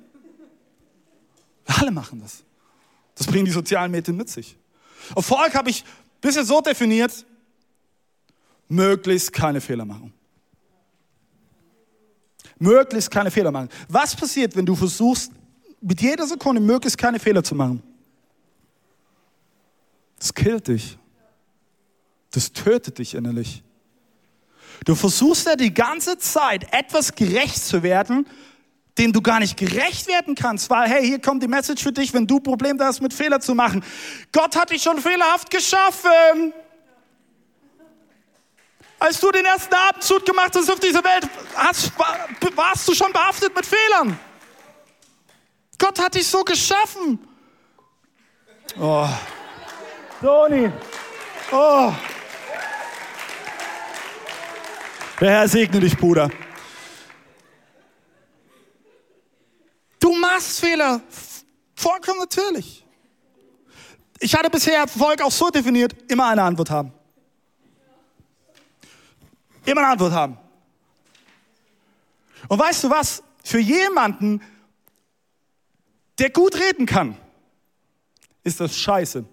[1.65, 2.45] Wir alle machen das.
[3.15, 4.57] Das bringen die sozialen Medien mit sich.
[5.17, 5.85] Erfolg habe ich
[6.21, 7.25] bisher so definiert,
[8.69, 10.13] möglichst keine Fehler machen.
[12.59, 13.69] Möglichst keine Fehler machen.
[13.89, 15.33] Was passiert, wenn du versuchst,
[15.81, 17.83] mit jeder Sekunde möglichst keine Fehler zu machen?
[20.19, 20.99] Das killt dich.
[22.31, 23.63] Das tötet dich innerlich.
[24.85, 28.27] Du versuchst ja die ganze Zeit etwas gerecht zu werden,
[28.99, 32.15] dem du gar nicht gerecht werden kannst, weil, hey, hier kommt die Message für dich,
[32.15, 33.85] wenn du Probleme hast, mit Fehler zu machen.
[34.33, 36.53] Gott hat dich schon fehlerhaft geschaffen.
[39.01, 41.93] Als du den ersten Abendzug gemacht hast auf dieser Welt, hast,
[42.55, 44.19] warst du schon behaftet mit Fehlern.
[45.79, 47.19] Gott hat dich so geschaffen.
[48.81, 49.09] Oh.
[50.21, 50.71] Toni.
[51.53, 51.93] Oh.
[55.21, 56.31] Der Herr segne dich, Bruder.
[60.05, 61.01] Du machst Fehler.
[61.75, 62.85] Vollkommen natürlich.
[64.21, 66.93] Ich hatte bisher Erfolg auch so definiert, immer eine Antwort haben.
[69.64, 70.37] Immer eine Antwort haben.
[72.49, 73.23] Und weißt du was?
[73.43, 74.43] Für jemanden,
[76.19, 77.17] der gut reden kann,
[78.43, 79.25] ist das scheiße.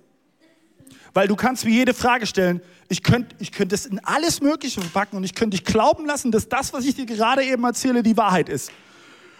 [1.13, 2.61] Weil du kannst mir jede Frage stellen.
[2.87, 6.31] Ich könnte ich könnt das in alles Mögliche verpacken und ich könnte dich glauben lassen,
[6.31, 8.71] dass das, was ich dir gerade eben erzähle, die Wahrheit ist.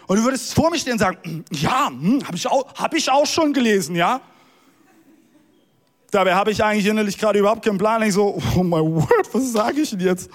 [0.06, 3.10] Und du würdest vor mir stehen und sagen, ja, hm, habe ich, auch, hab ich
[3.10, 4.20] auch schon gelesen, ja.
[6.10, 8.02] Dabei habe ich eigentlich innerlich gerade überhaupt keinen Plan.
[8.02, 10.28] Ich so, oh mein Word, was sage ich denn jetzt?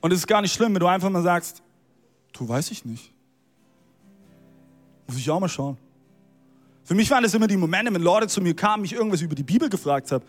[0.00, 1.62] Und es ist gar nicht schlimm, wenn du einfach mal sagst,
[2.32, 3.12] du weiß ich nicht.
[5.06, 5.76] Muss ich auch mal schauen.
[6.84, 9.34] Für mich waren das immer die Momente, wenn Leute zu mir kamen, mich irgendwas über
[9.34, 10.24] die Bibel gefragt haben.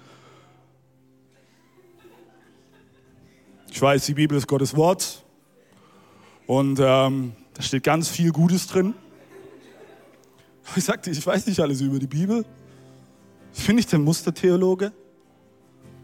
[3.71, 5.23] Ich weiß, die Bibel ist Gottes Wort.
[6.51, 8.93] Und ähm, da steht ganz viel Gutes drin.
[10.75, 12.45] Ich sagte, ich weiß nicht alles über die Bibel.
[13.53, 14.91] Ich bin nicht der Mustertheologe.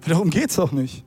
[0.06, 1.04] darum geht es auch nicht.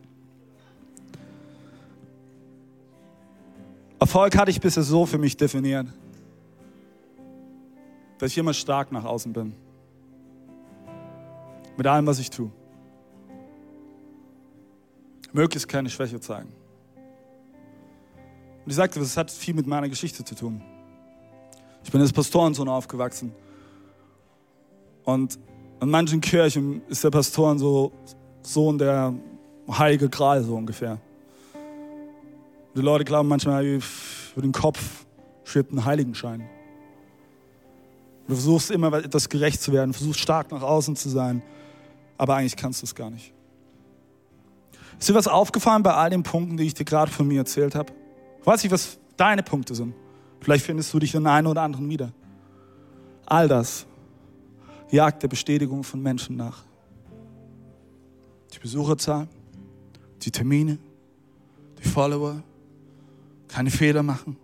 [3.99, 5.87] Erfolg hatte ich bisher so für mich definiert,
[8.19, 9.55] dass ich immer stark nach außen bin.
[11.79, 12.51] Mit allem, was ich tue.
[15.33, 16.60] Möglichst keine Schwäche zeigen.
[18.71, 20.63] Und ich sagte, das hat viel mit meiner Geschichte zu tun.
[21.83, 23.33] Ich bin als Pastorensohn aufgewachsen.
[25.03, 25.41] Und
[25.81, 27.91] in manchen Kirchen ist der Pastoren so
[28.43, 29.13] Sohn der
[29.69, 31.01] heilige Gral, so ungefähr.
[32.77, 33.83] Die Leute glauben manchmal, über
[34.41, 35.05] den Kopf
[35.43, 36.49] schwebt ein Heiligenschein.
[38.29, 41.43] Du versuchst immer etwas gerecht zu werden, versuchst stark nach außen zu sein,
[42.19, 43.35] aber eigentlich kannst du es gar nicht.
[45.01, 47.75] Ist dir was aufgefallen bei all den Punkten, die ich dir gerade von mir erzählt
[47.75, 47.93] habe?
[48.41, 49.95] Ich weiß nicht, was deine Punkte sind.
[50.41, 52.13] Vielleicht findest du dich in einen oder anderen wieder.
[53.27, 53.87] All das
[54.91, 56.65] jagt der Bestätigung von Menschen nach.
[58.53, 59.29] Die Besucherzahl,
[60.23, 60.79] die Termine,
[61.79, 62.43] die Follower,
[63.47, 64.37] keine Fehler machen,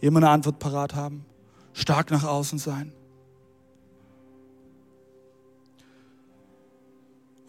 [0.00, 1.24] immer eine Antwort parat haben,
[1.72, 2.92] stark nach außen sein.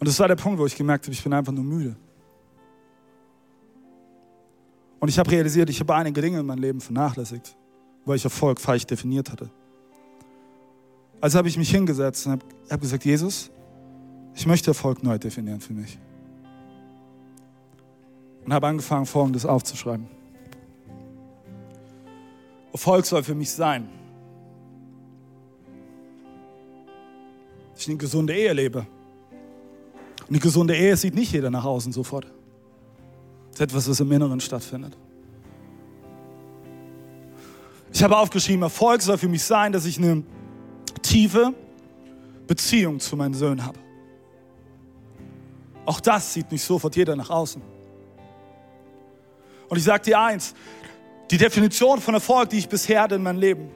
[0.00, 1.96] Und das war der Punkt, wo ich gemerkt habe, ich bin einfach nur müde.
[5.00, 7.56] Und ich habe realisiert, ich habe einige Dinge in meinem Leben vernachlässigt,
[8.04, 9.50] weil ich Erfolg falsch definiert hatte.
[11.20, 13.50] Also habe ich mich hingesetzt und habe hab gesagt, Jesus,
[14.34, 15.98] ich möchte Erfolg neu definieren für mich.
[18.44, 20.06] Und habe angefangen, Folgendes aufzuschreiben.
[22.72, 23.88] Erfolg soll für mich sein,
[27.72, 28.86] dass ich eine gesunde Ehe lebe.
[30.28, 32.26] Eine gesunde Ehe sieht nicht jeder nach außen sofort.
[33.58, 34.96] Ist etwas, was im Inneren stattfindet.
[37.92, 40.22] Ich habe aufgeschrieben, Erfolg soll für mich sein, dass ich eine
[41.02, 41.52] tiefe
[42.46, 43.80] Beziehung zu meinen Söhnen habe.
[45.86, 47.60] Auch das sieht nicht sofort jeder nach außen.
[49.68, 50.54] Und ich sage dir eins,
[51.28, 53.70] die Definition von Erfolg, die ich bisher hatte in meinem Leben,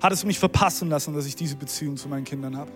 [0.00, 2.72] hat es mich verpassen lassen, dass ich diese Beziehung zu meinen Kindern habe.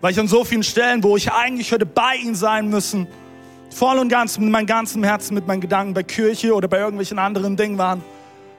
[0.00, 3.06] Weil ich an so vielen Stellen, wo ich eigentlich hätte bei ihnen sein müssen,
[3.72, 7.18] voll und ganz mit meinem ganzen Herzen, mit meinen Gedanken bei Kirche oder bei irgendwelchen
[7.18, 8.02] anderen Dingen waren,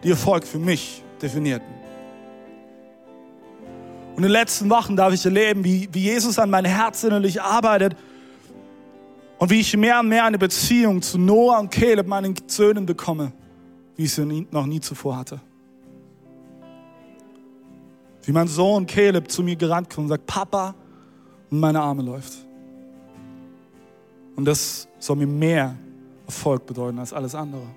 [0.04, 1.68] die Erfolg für mich definierten.
[4.16, 7.42] Und in den letzten Wochen darf ich erleben, wie, wie Jesus an mein Herz innerlich
[7.42, 7.96] arbeitet
[9.40, 13.32] und wie ich mehr und mehr eine Beziehung zu Noah und Caleb, meinen Söhnen, bekomme,
[13.96, 15.42] wie ich sie noch nie zuvor hatte.
[18.24, 20.76] Wie mein Sohn Caleb zu mir gerannt kommt und sagt, Papa,
[21.50, 22.34] und meine Arme läuft.
[24.36, 25.76] Und das soll mir mehr
[26.26, 27.68] Erfolg bedeuten als alles andere.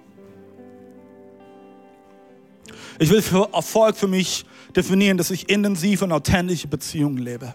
[2.98, 7.54] Ich will für Erfolg für mich definieren, dass ich intensiv und authentische Beziehungen lebe.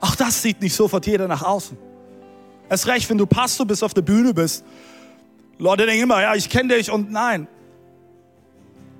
[0.00, 1.76] Auch das sieht nicht sofort jeder nach außen.
[2.68, 4.64] Erst recht, wenn du Pastor bist, auf der Bühne bist.
[5.58, 7.48] Leute denken immer, ja, ich kenne dich und nein.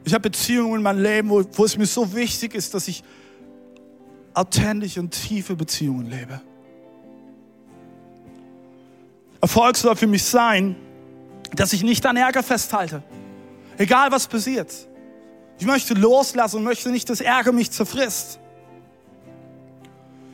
[0.04, 3.02] Ich habe Beziehungen in meinem Leben, wo, wo es mir so wichtig ist, dass ich
[4.34, 6.40] authentische und tiefe Beziehungen lebe.
[9.46, 10.74] Erfolg soll für mich sein,
[11.54, 13.04] dass ich nicht an Ärger festhalte.
[13.78, 14.74] Egal was passiert.
[15.60, 18.40] Ich möchte loslassen und möchte nicht, dass Ärger mich zerfrisst.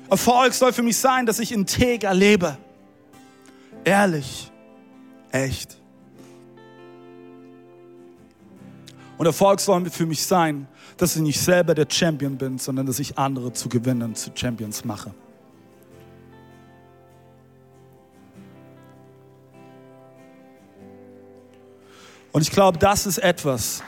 [0.08, 2.56] Erfolg soll für mich sein, dass ich integer lebe.
[3.84, 4.50] Ehrlich.
[5.30, 5.76] Echt.
[9.18, 12.98] Und Erfolg soll für mich sein, dass ich nicht selber der Champion bin, sondern dass
[12.98, 15.12] ich andere zu gewinnen, zu Champions mache.
[22.32, 23.82] Und ich glaube, das ist etwas,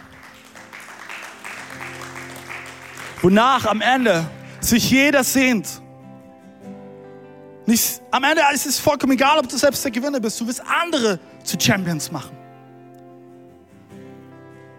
[3.22, 4.26] wonach am Ende
[4.60, 5.80] sich jeder sehnt.
[7.66, 10.38] Nicht, am Ende ist es vollkommen egal, ob du selbst der Gewinner bist.
[10.38, 12.36] Du wirst andere zu Champions machen.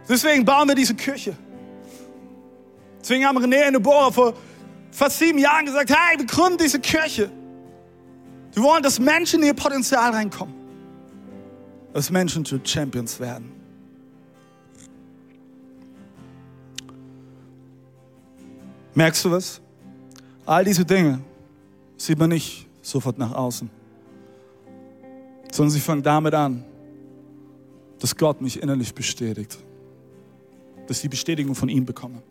[0.08, 1.36] Deswegen bauen wir diese Kirche.
[3.02, 4.34] Deswegen haben René und Deborah vor
[4.92, 7.32] fast sieben Jahren gesagt, hey, wir gründen diese Kirche.
[8.54, 10.55] Wir wollen, dass Menschen in ihr Potenzial reinkommen.
[11.96, 13.54] Dass Menschen zu Champions werden.
[18.94, 19.62] Merkst du was?
[20.46, 21.22] All diese Dinge
[21.96, 23.70] sieht man nicht sofort nach außen,
[25.50, 26.66] sondern sie fangen damit an,
[28.00, 29.58] dass Gott mich innerlich bestätigt,
[30.88, 32.22] dass ich die Bestätigung von ihm bekomme.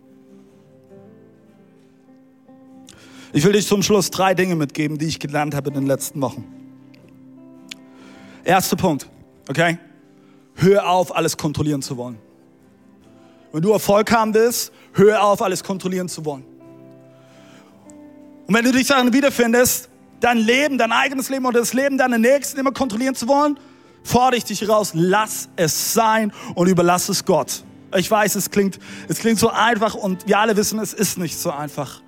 [3.33, 6.21] Ich will dich zum Schluss drei Dinge mitgeben, die ich gelernt habe in den letzten
[6.21, 6.45] Wochen.
[8.45, 9.09] Erster Punkt,
[9.49, 9.79] okay?
[10.55, 12.19] Hör auf, alles kontrollieren zu wollen.
[13.53, 16.45] Wenn du Erfolg haben willst, hör auf, alles kontrollieren zu wollen.
[18.47, 19.89] Und wenn du dich darin wiederfindest,
[20.21, 23.59] dein Leben, dein eigenes Leben oder das Leben deiner Nächsten immer kontrollieren zu wollen,
[24.03, 27.65] fordere ich dich raus, lass es sein und überlass es Gott.
[27.97, 31.39] Ich weiß, es klingt, es klingt so einfach und wir alle wissen, es ist nicht
[31.39, 32.03] so einfach.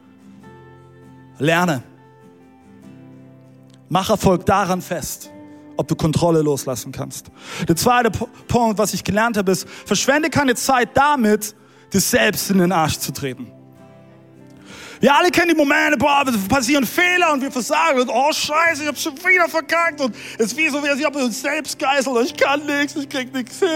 [1.39, 1.83] Lerne.
[3.89, 5.31] Mach Erfolg daran fest,
[5.77, 7.27] ob du Kontrolle loslassen kannst.
[7.69, 11.55] Der zweite Punkt, was ich gelernt habe, ist, verschwende keine Zeit damit,
[11.93, 13.53] dir selbst in den Arsch zu treten.
[15.01, 18.89] Wir alle kennen die Momente, boah, passieren Fehler und wir versagen und oh Scheiße, ich
[18.89, 22.17] hab schon wieder verkackt und es ist wie so, wie ich habe uns selbst geißelt,
[22.25, 23.69] ich kann nichts, ich krieg nichts hin.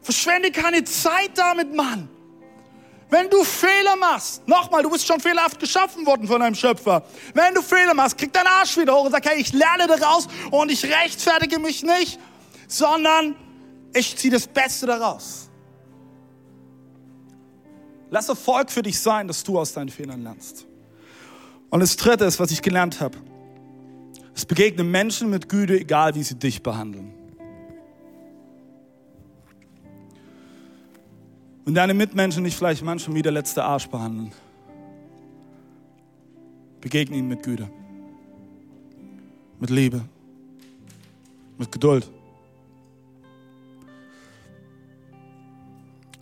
[0.00, 2.08] Verschwende keine Zeit damit, Mann.
[3.08, 7.04] Wenn du Fehler machst, nochmal, du bist schon fehlerhaft geschaffen worden von deinem Schöpfer.
[7.34, 10.26] Wenn du Fehler machst, krieg deinen Arsch wieder hoch und sag, hey, ich lerne daraus
[10.50, 12.18] und ich rechtfertige mich nicht,
[12.66, 13.36] sondern
[13.94, 15.48] ich ziehe das Beste daraus.
[18.10, 20.66] Lass Erfolg für dich sein, dass du aus deinen Fehlern lernst.
[21.70, 23.18] Und das Dritte ist, was ich gelernt habe.
[24.34, 27.15] Es begegnen Menschen mit Güte, egal wie sie dich behandeln.
[31.66, 34.30] Wenn deine Mitmenschen dich vielleicht manchmal wie der letzte Arsch behandeln,
[36.80, 37.68] begegne ihnen mit Güte,
[39.58, 40.02] mit Liebe,
[41.58, 42.08] mit Geduld.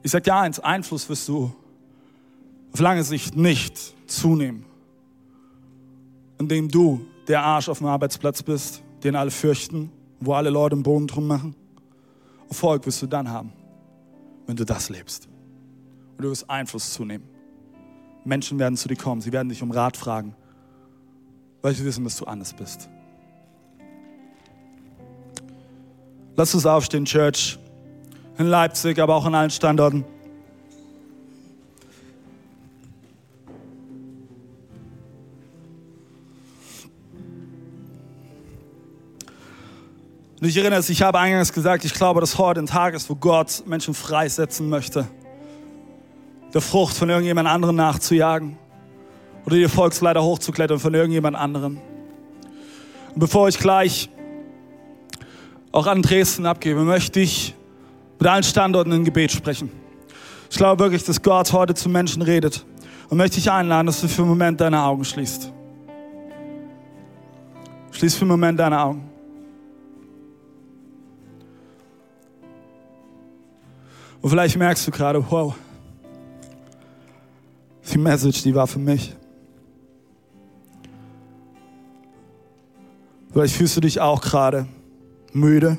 [0.02, 1.54] Ich sage dir eins, Einfluss wirst du
[2.72, 4.64] auf lange Sicht nicht zunehmen,
[6.38, 10.82] indem du der Arsch auf dem Arbeitsplatz bist, den alle fürchten, wo alle Leute im
[10.82, 11.54] Boden drum machen.
[12.48, 13.52] Erfolg wirst du dann haben,
[14.46, 15.28] wenn du das lebst
[16.16, 17.28] und du wirst Einfluss zunehmen.
[18.24, 20.34] Menschen werden zu dir kommen, sie werden dich um Rat fragen,
[21.62, 22.88] weil sie wissen, dass du anders bist.
[26.36, 27.58] Lass uns aufstehen, Church,
[28.38, 30.04] in Leipzig, aber auch an allen Standorten.
[40.40, 43.08] Und ich erinnere mich, ich habe eingangs gesagt, ich glaube, dass heute ein Tag ist,
[43.08, 45.06] wo Gott Menschen freisetzen möchte
[46.54, 48.56] der Frucht von irgendjemand anderem nachzujagen
[49.44, 51.78] oder die Erfolgsleiter hochzuklettern von irgendjemand anderem.
[53.12, 54.08] Und bevor ich gleich
[55.72, 57.54] auch an Dresden abgebe, möchte ich
[58.20, 59.70] mit allen Standorten in Gebet sprechen.
[60.48, 62.64] Ich glaube wirklich, dass Gott heute zu Menschen redet
[63.08, 65.52] und möchte dich einladen, dass du für einen Moment deine Augen schließt.
[67.90, 69.10] Schließ für einen Moment deine Augen.
[74.20, 75.54] Und vielleicht merkst du gerade, wow,
[77.92, 79.14] die Message, die war für mich.
[83.30, 84.66] Vielleicht fühlst du dich auch gerade
[85.32, 85.76] müde,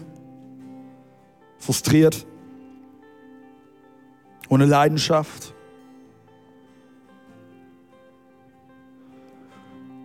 [1.58, 2.26] frustriert,
[4.50, 5.54] ohne Leidenschaft.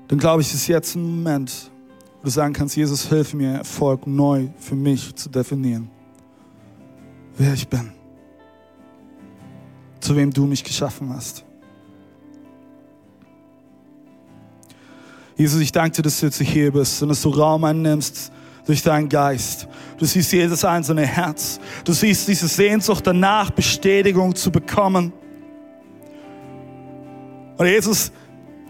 [0.08, 1.70] Dann glaube ich, ist jetzt ein Moment,
[2.20, 5.90] wo du sagen kannst, Jesus, hilf mir, Erfolg neu für mich zu definieren.
[7.36, 7.92] Wer ich bin.
[10.00, 11.44] Zu wem du mich geschaffen hast.
[15.40, 18.30] Jesus, ich danke dir, dass du jetzt hier bist und dass du Raum einnimmst
[18.66, 19.66] durch deinen Geist.
[19.96, 21.58] Du siehst jedes einzelne Herz.
[21.82, 25.14] Du siehst diese Sehnsucht danach, Bestätigung zu bekommen.
[27.56, 28.12] Und Jesus,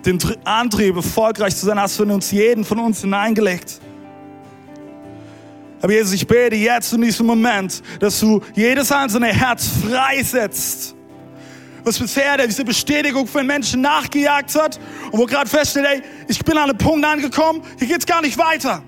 [0.06, 3.80] den Antrieb, erfolgreich zu sein, hast du in uns jeden von uns hineingelegt.
[5.82, 10.94] Aber Jesus, ich bete jetzt in diesem Moment, dass du jedes einzelne Herz freisetzt
[11.84, 14.78] was bisher diese Bestätigung für den Menschen nachgejagt hat
[15.10, 18.38] und wo gerade feststellt, ey, ich bin an einem Punkt angekommen, hier geht's gar nicht
[18.38, 18.82] weiter.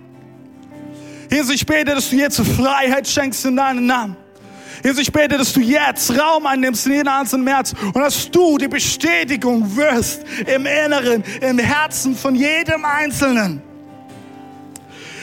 [1.30, 4.16] Jesus, ich bete, dass du jetzt Freiheit schenkst in deinen Namen.
[4.84, 8.58] Jesus, ich bete, dass du jetzt Raum einnimmst in jeden einzelnen Herz und dass du
[8.58, 13.62] die Bestätigung wirst im Inneren, im Herzen von jedem Einzelnen.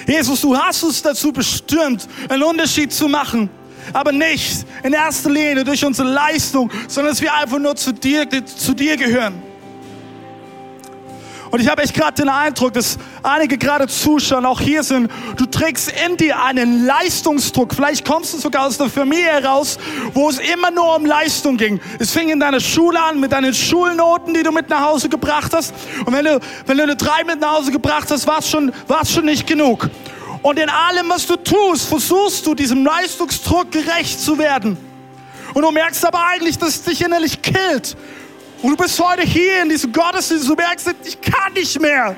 [0.08, 3.50] Jesus, du hast uns dazu bestimmt, einen Unterschied zu machen
[3.94, 8.28] aber nicht in erster Linie durch unsere Leistung, sondern dass wir einfach nur zu dir,
[8.46, 9.50] zu dir gehören.
[11.52, 15.46] Und ich habe echt gerade den Eindruck, dass einige gerade zuschauen, auch hier sind, du
[15.46, 17.74] trägst in dir einen Leistungsdruck.
[17.74, 19.80] Vielleicht kommst du sogar aus der Familie heraus,
[20.14, 21.80] wo es immer nur um Leistung ging.
[21.98, 25.52] Es fing in deiner Schule an mit deinen Schulnoten, die du mit nach Hause gebracht
[25.54, 25.74] hast.
[26.06, 28.72] Und wenn du, wenn du eine 3 mit nach Hause gebracht hast, war es schon,
[29.12, 29.90] schon nicht genug.
[30.42, 34.78] Und in allem, was du tust, versuchst du diesem Leistungsdruck gerecht zu werden.
[35.54, 37.98] Und du merkst aber eigentlich, dass es dich innerlich killt.
[38.62, 42.16] Und du bist heute hier in diesem Gottesdienst, du merkst, ich kann nicht mehr.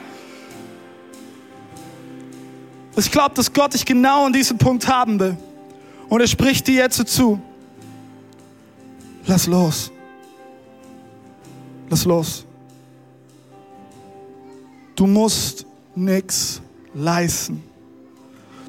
[2.96, 5.38] Ich glaube, dass Gott dich genau an diesem Punkt haben will.
[6.10, 7.40] Und er spricht dir jetzt zu.
[9.26, 9.92] Lass los.
[11.90, 12.46] Lass los.
[14.96, 15.66] Du musst
[15.96, 16.62] nichts
[16.94, 17.71] leisten.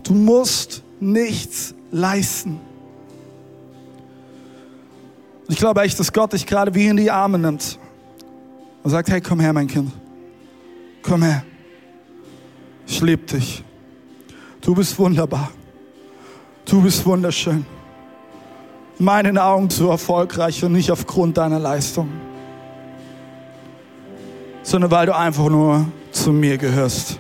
[0.03, 2.61] Du musst nichts leisten.
[5.49, 7.79] Ich glaube echt, dass Gott dich gerade wie in die Arme nimmt
[8.83, 9.93] und sagt, hey, komm her, mein Kind.
[11.03, 11.45] Komm her.
[12.87, 13.63] Ich liebe dich.
[14.61, 15.51] Du bist wunderbar.
[16.65, 17.67] Du bist wunderschön.
[18.99, 22.09] In meinen Augen so erfolgreich und nicht aufgrund deiner Leistung,
[24.63, 27.19] sondern weil du einfach nur zu mir gehörst.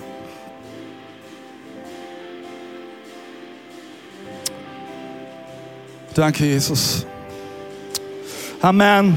[6.14, 7.06] Danke, Jesus.
[8.60, 9.16] Amen.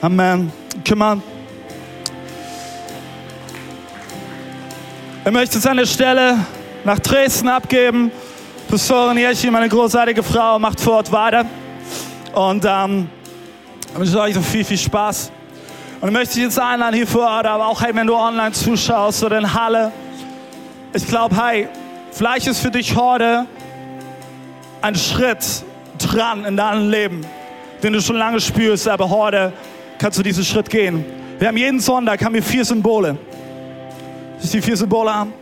[0.00, 0.52] Amen.
[0.84, 1.22] Kümmern.
[5.24, 6.38] Ich möchte der Stelle
[6.82, 8.10] nach Dresden abgeben.
[8.68, 11.44] Pastorin Jeschi, meine großartige Frau, macht vor Ort weiter.
[12.34, 13.08] Und ähm,
[13.92, 15.30] ich wünsche euch noch viel, viel Spaß.
[16.00, 18.50] Und ich möchte dich jetzt einladen hier vor Ort, aber auch hey, wenn du online
[18.50, 19.92] zuschaust oder in Halle.
[20.92, 21.68] Ich glaube, hey,
[22.10, 23.46] vielleicht ist für dich heute
[24.82, 25.64] ein Schritt
[25.98, 27.20] dran in deinem Leben,
[27.82, 29.52] den du schon lange spürst, aber heute
[29.98, 31.04] kannst du diesen Schritt gehen.
[31.38, 33.18] Wir haben jeden Sonntag haben wir vier Symbole.
[34.38, 35.32] Siehst die vier Symbole haben?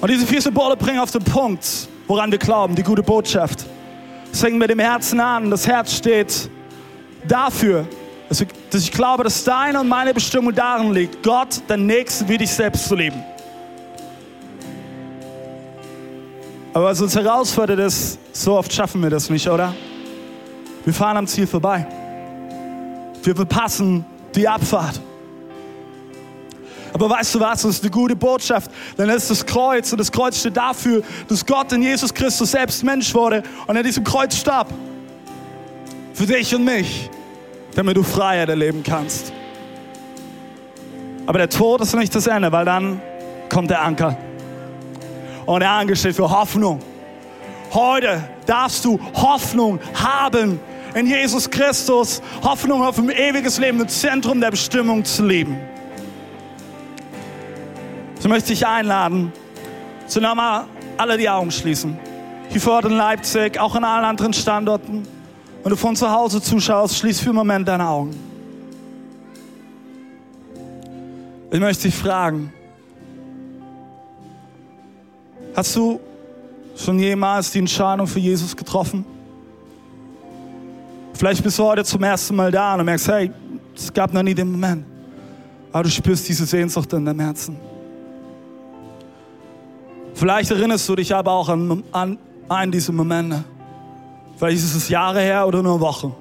[0.00, 3.66] Und diese vier Symbole bringen auf den Punkt, woran wir glauben, die gute Botschaft.
[4.32, 5.50] Es fängt mit dem Herzen an.
[5.50, 6.48] Das Herz steht
[7.26, 7.86] dafür,
[8.28, 8.40] dass
[8.82, 12.86] ich glaube, dass deine und meine Bestimmung darin liegt, Gott, den Nächsten wie dich selbst
[12.86, 13.22] zu lieben.
[16.78, 19.74] Aber was uns herausfordert ist, so oft schaffen wir das nicht, oder?
[20.84, 21.84] Wir fahren am Ziel vorbei.
[23.20, 25.00] Wir verpassen die Abfahrt.
[26.92, 29.98] Aber weißt du was, das ist eine gute Botschaft, denn es ist das Kreuz und
[29.98, 34.04] das Kreuz steht dafür, dass Gott in Jesus Christus selbst Mensch wurde und an diesem
[34.04, 34.72] Kreuz starb.
[36.14, 37.10] Für dich und mich,
[37.74, 39.32] damit du Freiheit erleben kannst.
[41.26, 43.02] Aber der Tod ist nicht das Ende, weil dann
[43.48, 44.16] kommt der Anker.
[45.48, 46.78] Und der Anker steht für Hoffnung.
[47.72, 50.60] Heute darfst du Hoffnung haben
[50.94, 55.56] in Jesus Christus, Hoffnung auf ein ewiges Leben, im Zentrum der Bestimmung zu leben.
[58.18, 59.32] So möchte ich einladen,
[60.06, 60.66] so nochmal
[60.98, 61.98] alle die Augen schließen.
[62.50, 65.08] Hier vor Ort in Leipzig, auch an allen anderen Standorten.
[65.62, 68.14] Wenn du von zu Hause zuschaust, schließ für einen Moment deine Augen.
[71.50, 72.52] Ich möchte dich fragen,
[75.58, 75.98] hast du
[76.76, 79.04] schon jemals die Entscheidung für Jesus getroffen?
[81.14, 83.32] Vielleicht bist du heute zum ersten Mal da und merkst, hey,
[83.74, 84.84] es gab noch nie den Moment.
[85.72, 87.56] Aber du spürst diese Sehnsucht in deinem Herzen.
[90.14, 93.42] Vielleicht erinnerst du dich aber auch an, an einen dieser Momente.
[94.36, 96.14] Vielleicht ist es Jahre her oder nur Wochen.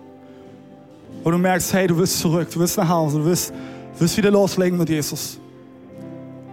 [1.23, 3.53] Wo du merkst, hey, du willst zurück, du willst nach Hause, du willst,
[3.99, 5.39] du wieder loslegen mit Jesus.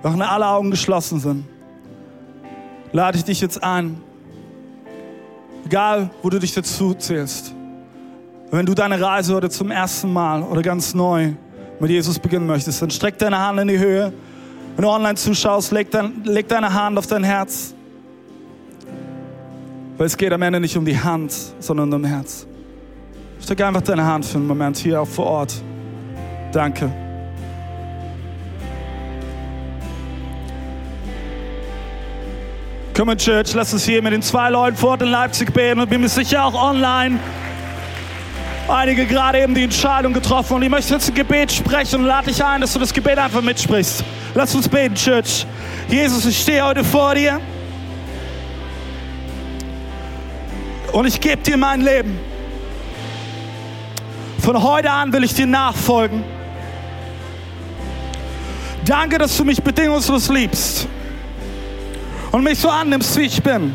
[0.03, 1.45] Während alle Augen geschlossen sind,
[2.95, 4.01] lade ich dich jetzt ein.
[5.67, 7.53] Egal, wo du dich dazu zählst.
[8.51, 11.33] Wenn du deine Reise heute zum ersten Mal oder ganz neu
[11.79, 14.15] mit Jesus beginnen möchtest, dann streck deine Hand in die Höhe
[14.77, 17.75] wenn du online zuschaust, leg, dein, leg deine Hand auf dein Herz.
[19.97, 22.47] Weil es geht am Ende nicht um die Hand, sondern um Herz.
[23.41, 25.63] Steck einfach deine Hand für einen Moment hier auch vor Ort.
[26.51, 27.04] Danke.
[32.97, 35.91] In Church, lass uns hier mit den zwei Leuten vor Ort in Leipzig beten und
[35.91, 37.19] bin mir sicher auch online.
[38.69, 42.29] Einige gerade eben die Entscheidung getroffen und ich möchte jetzt ein Gebet sprechen und lade
[42.29, 44.05] dich ein, dass du das Gebet einfach mitsprichst.
[44.35, 45.45] Lass uns beten, Church.
[45.89, 47.41] Jesus, ich stehe heute vor dir.
[50.93, 52.19] Und ich gebe dir mein Leben.
[54.39, 56.23] Von heute an will ich dir nachfolgen.
[58.87, 60.87] Danke, dass du mich bedingungslos liebst
[62.35, 63.73] und mich so annimmst, wie ich bin.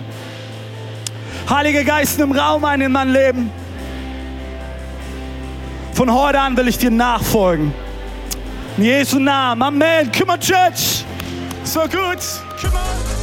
[1.50, 3.50] Heiliger Geist, nimm Raum ein in mein Leben.
[5.94, 7.74] Von heute an will ich dir nachfolgen.
[8.78, 9.62] In Jesu Namen.
[9.62, 10.12] Amen.
[10.12, 11.06] Come on, Church.
[11.64, 12.20] So gut.
[12.62, 13.19] Come on.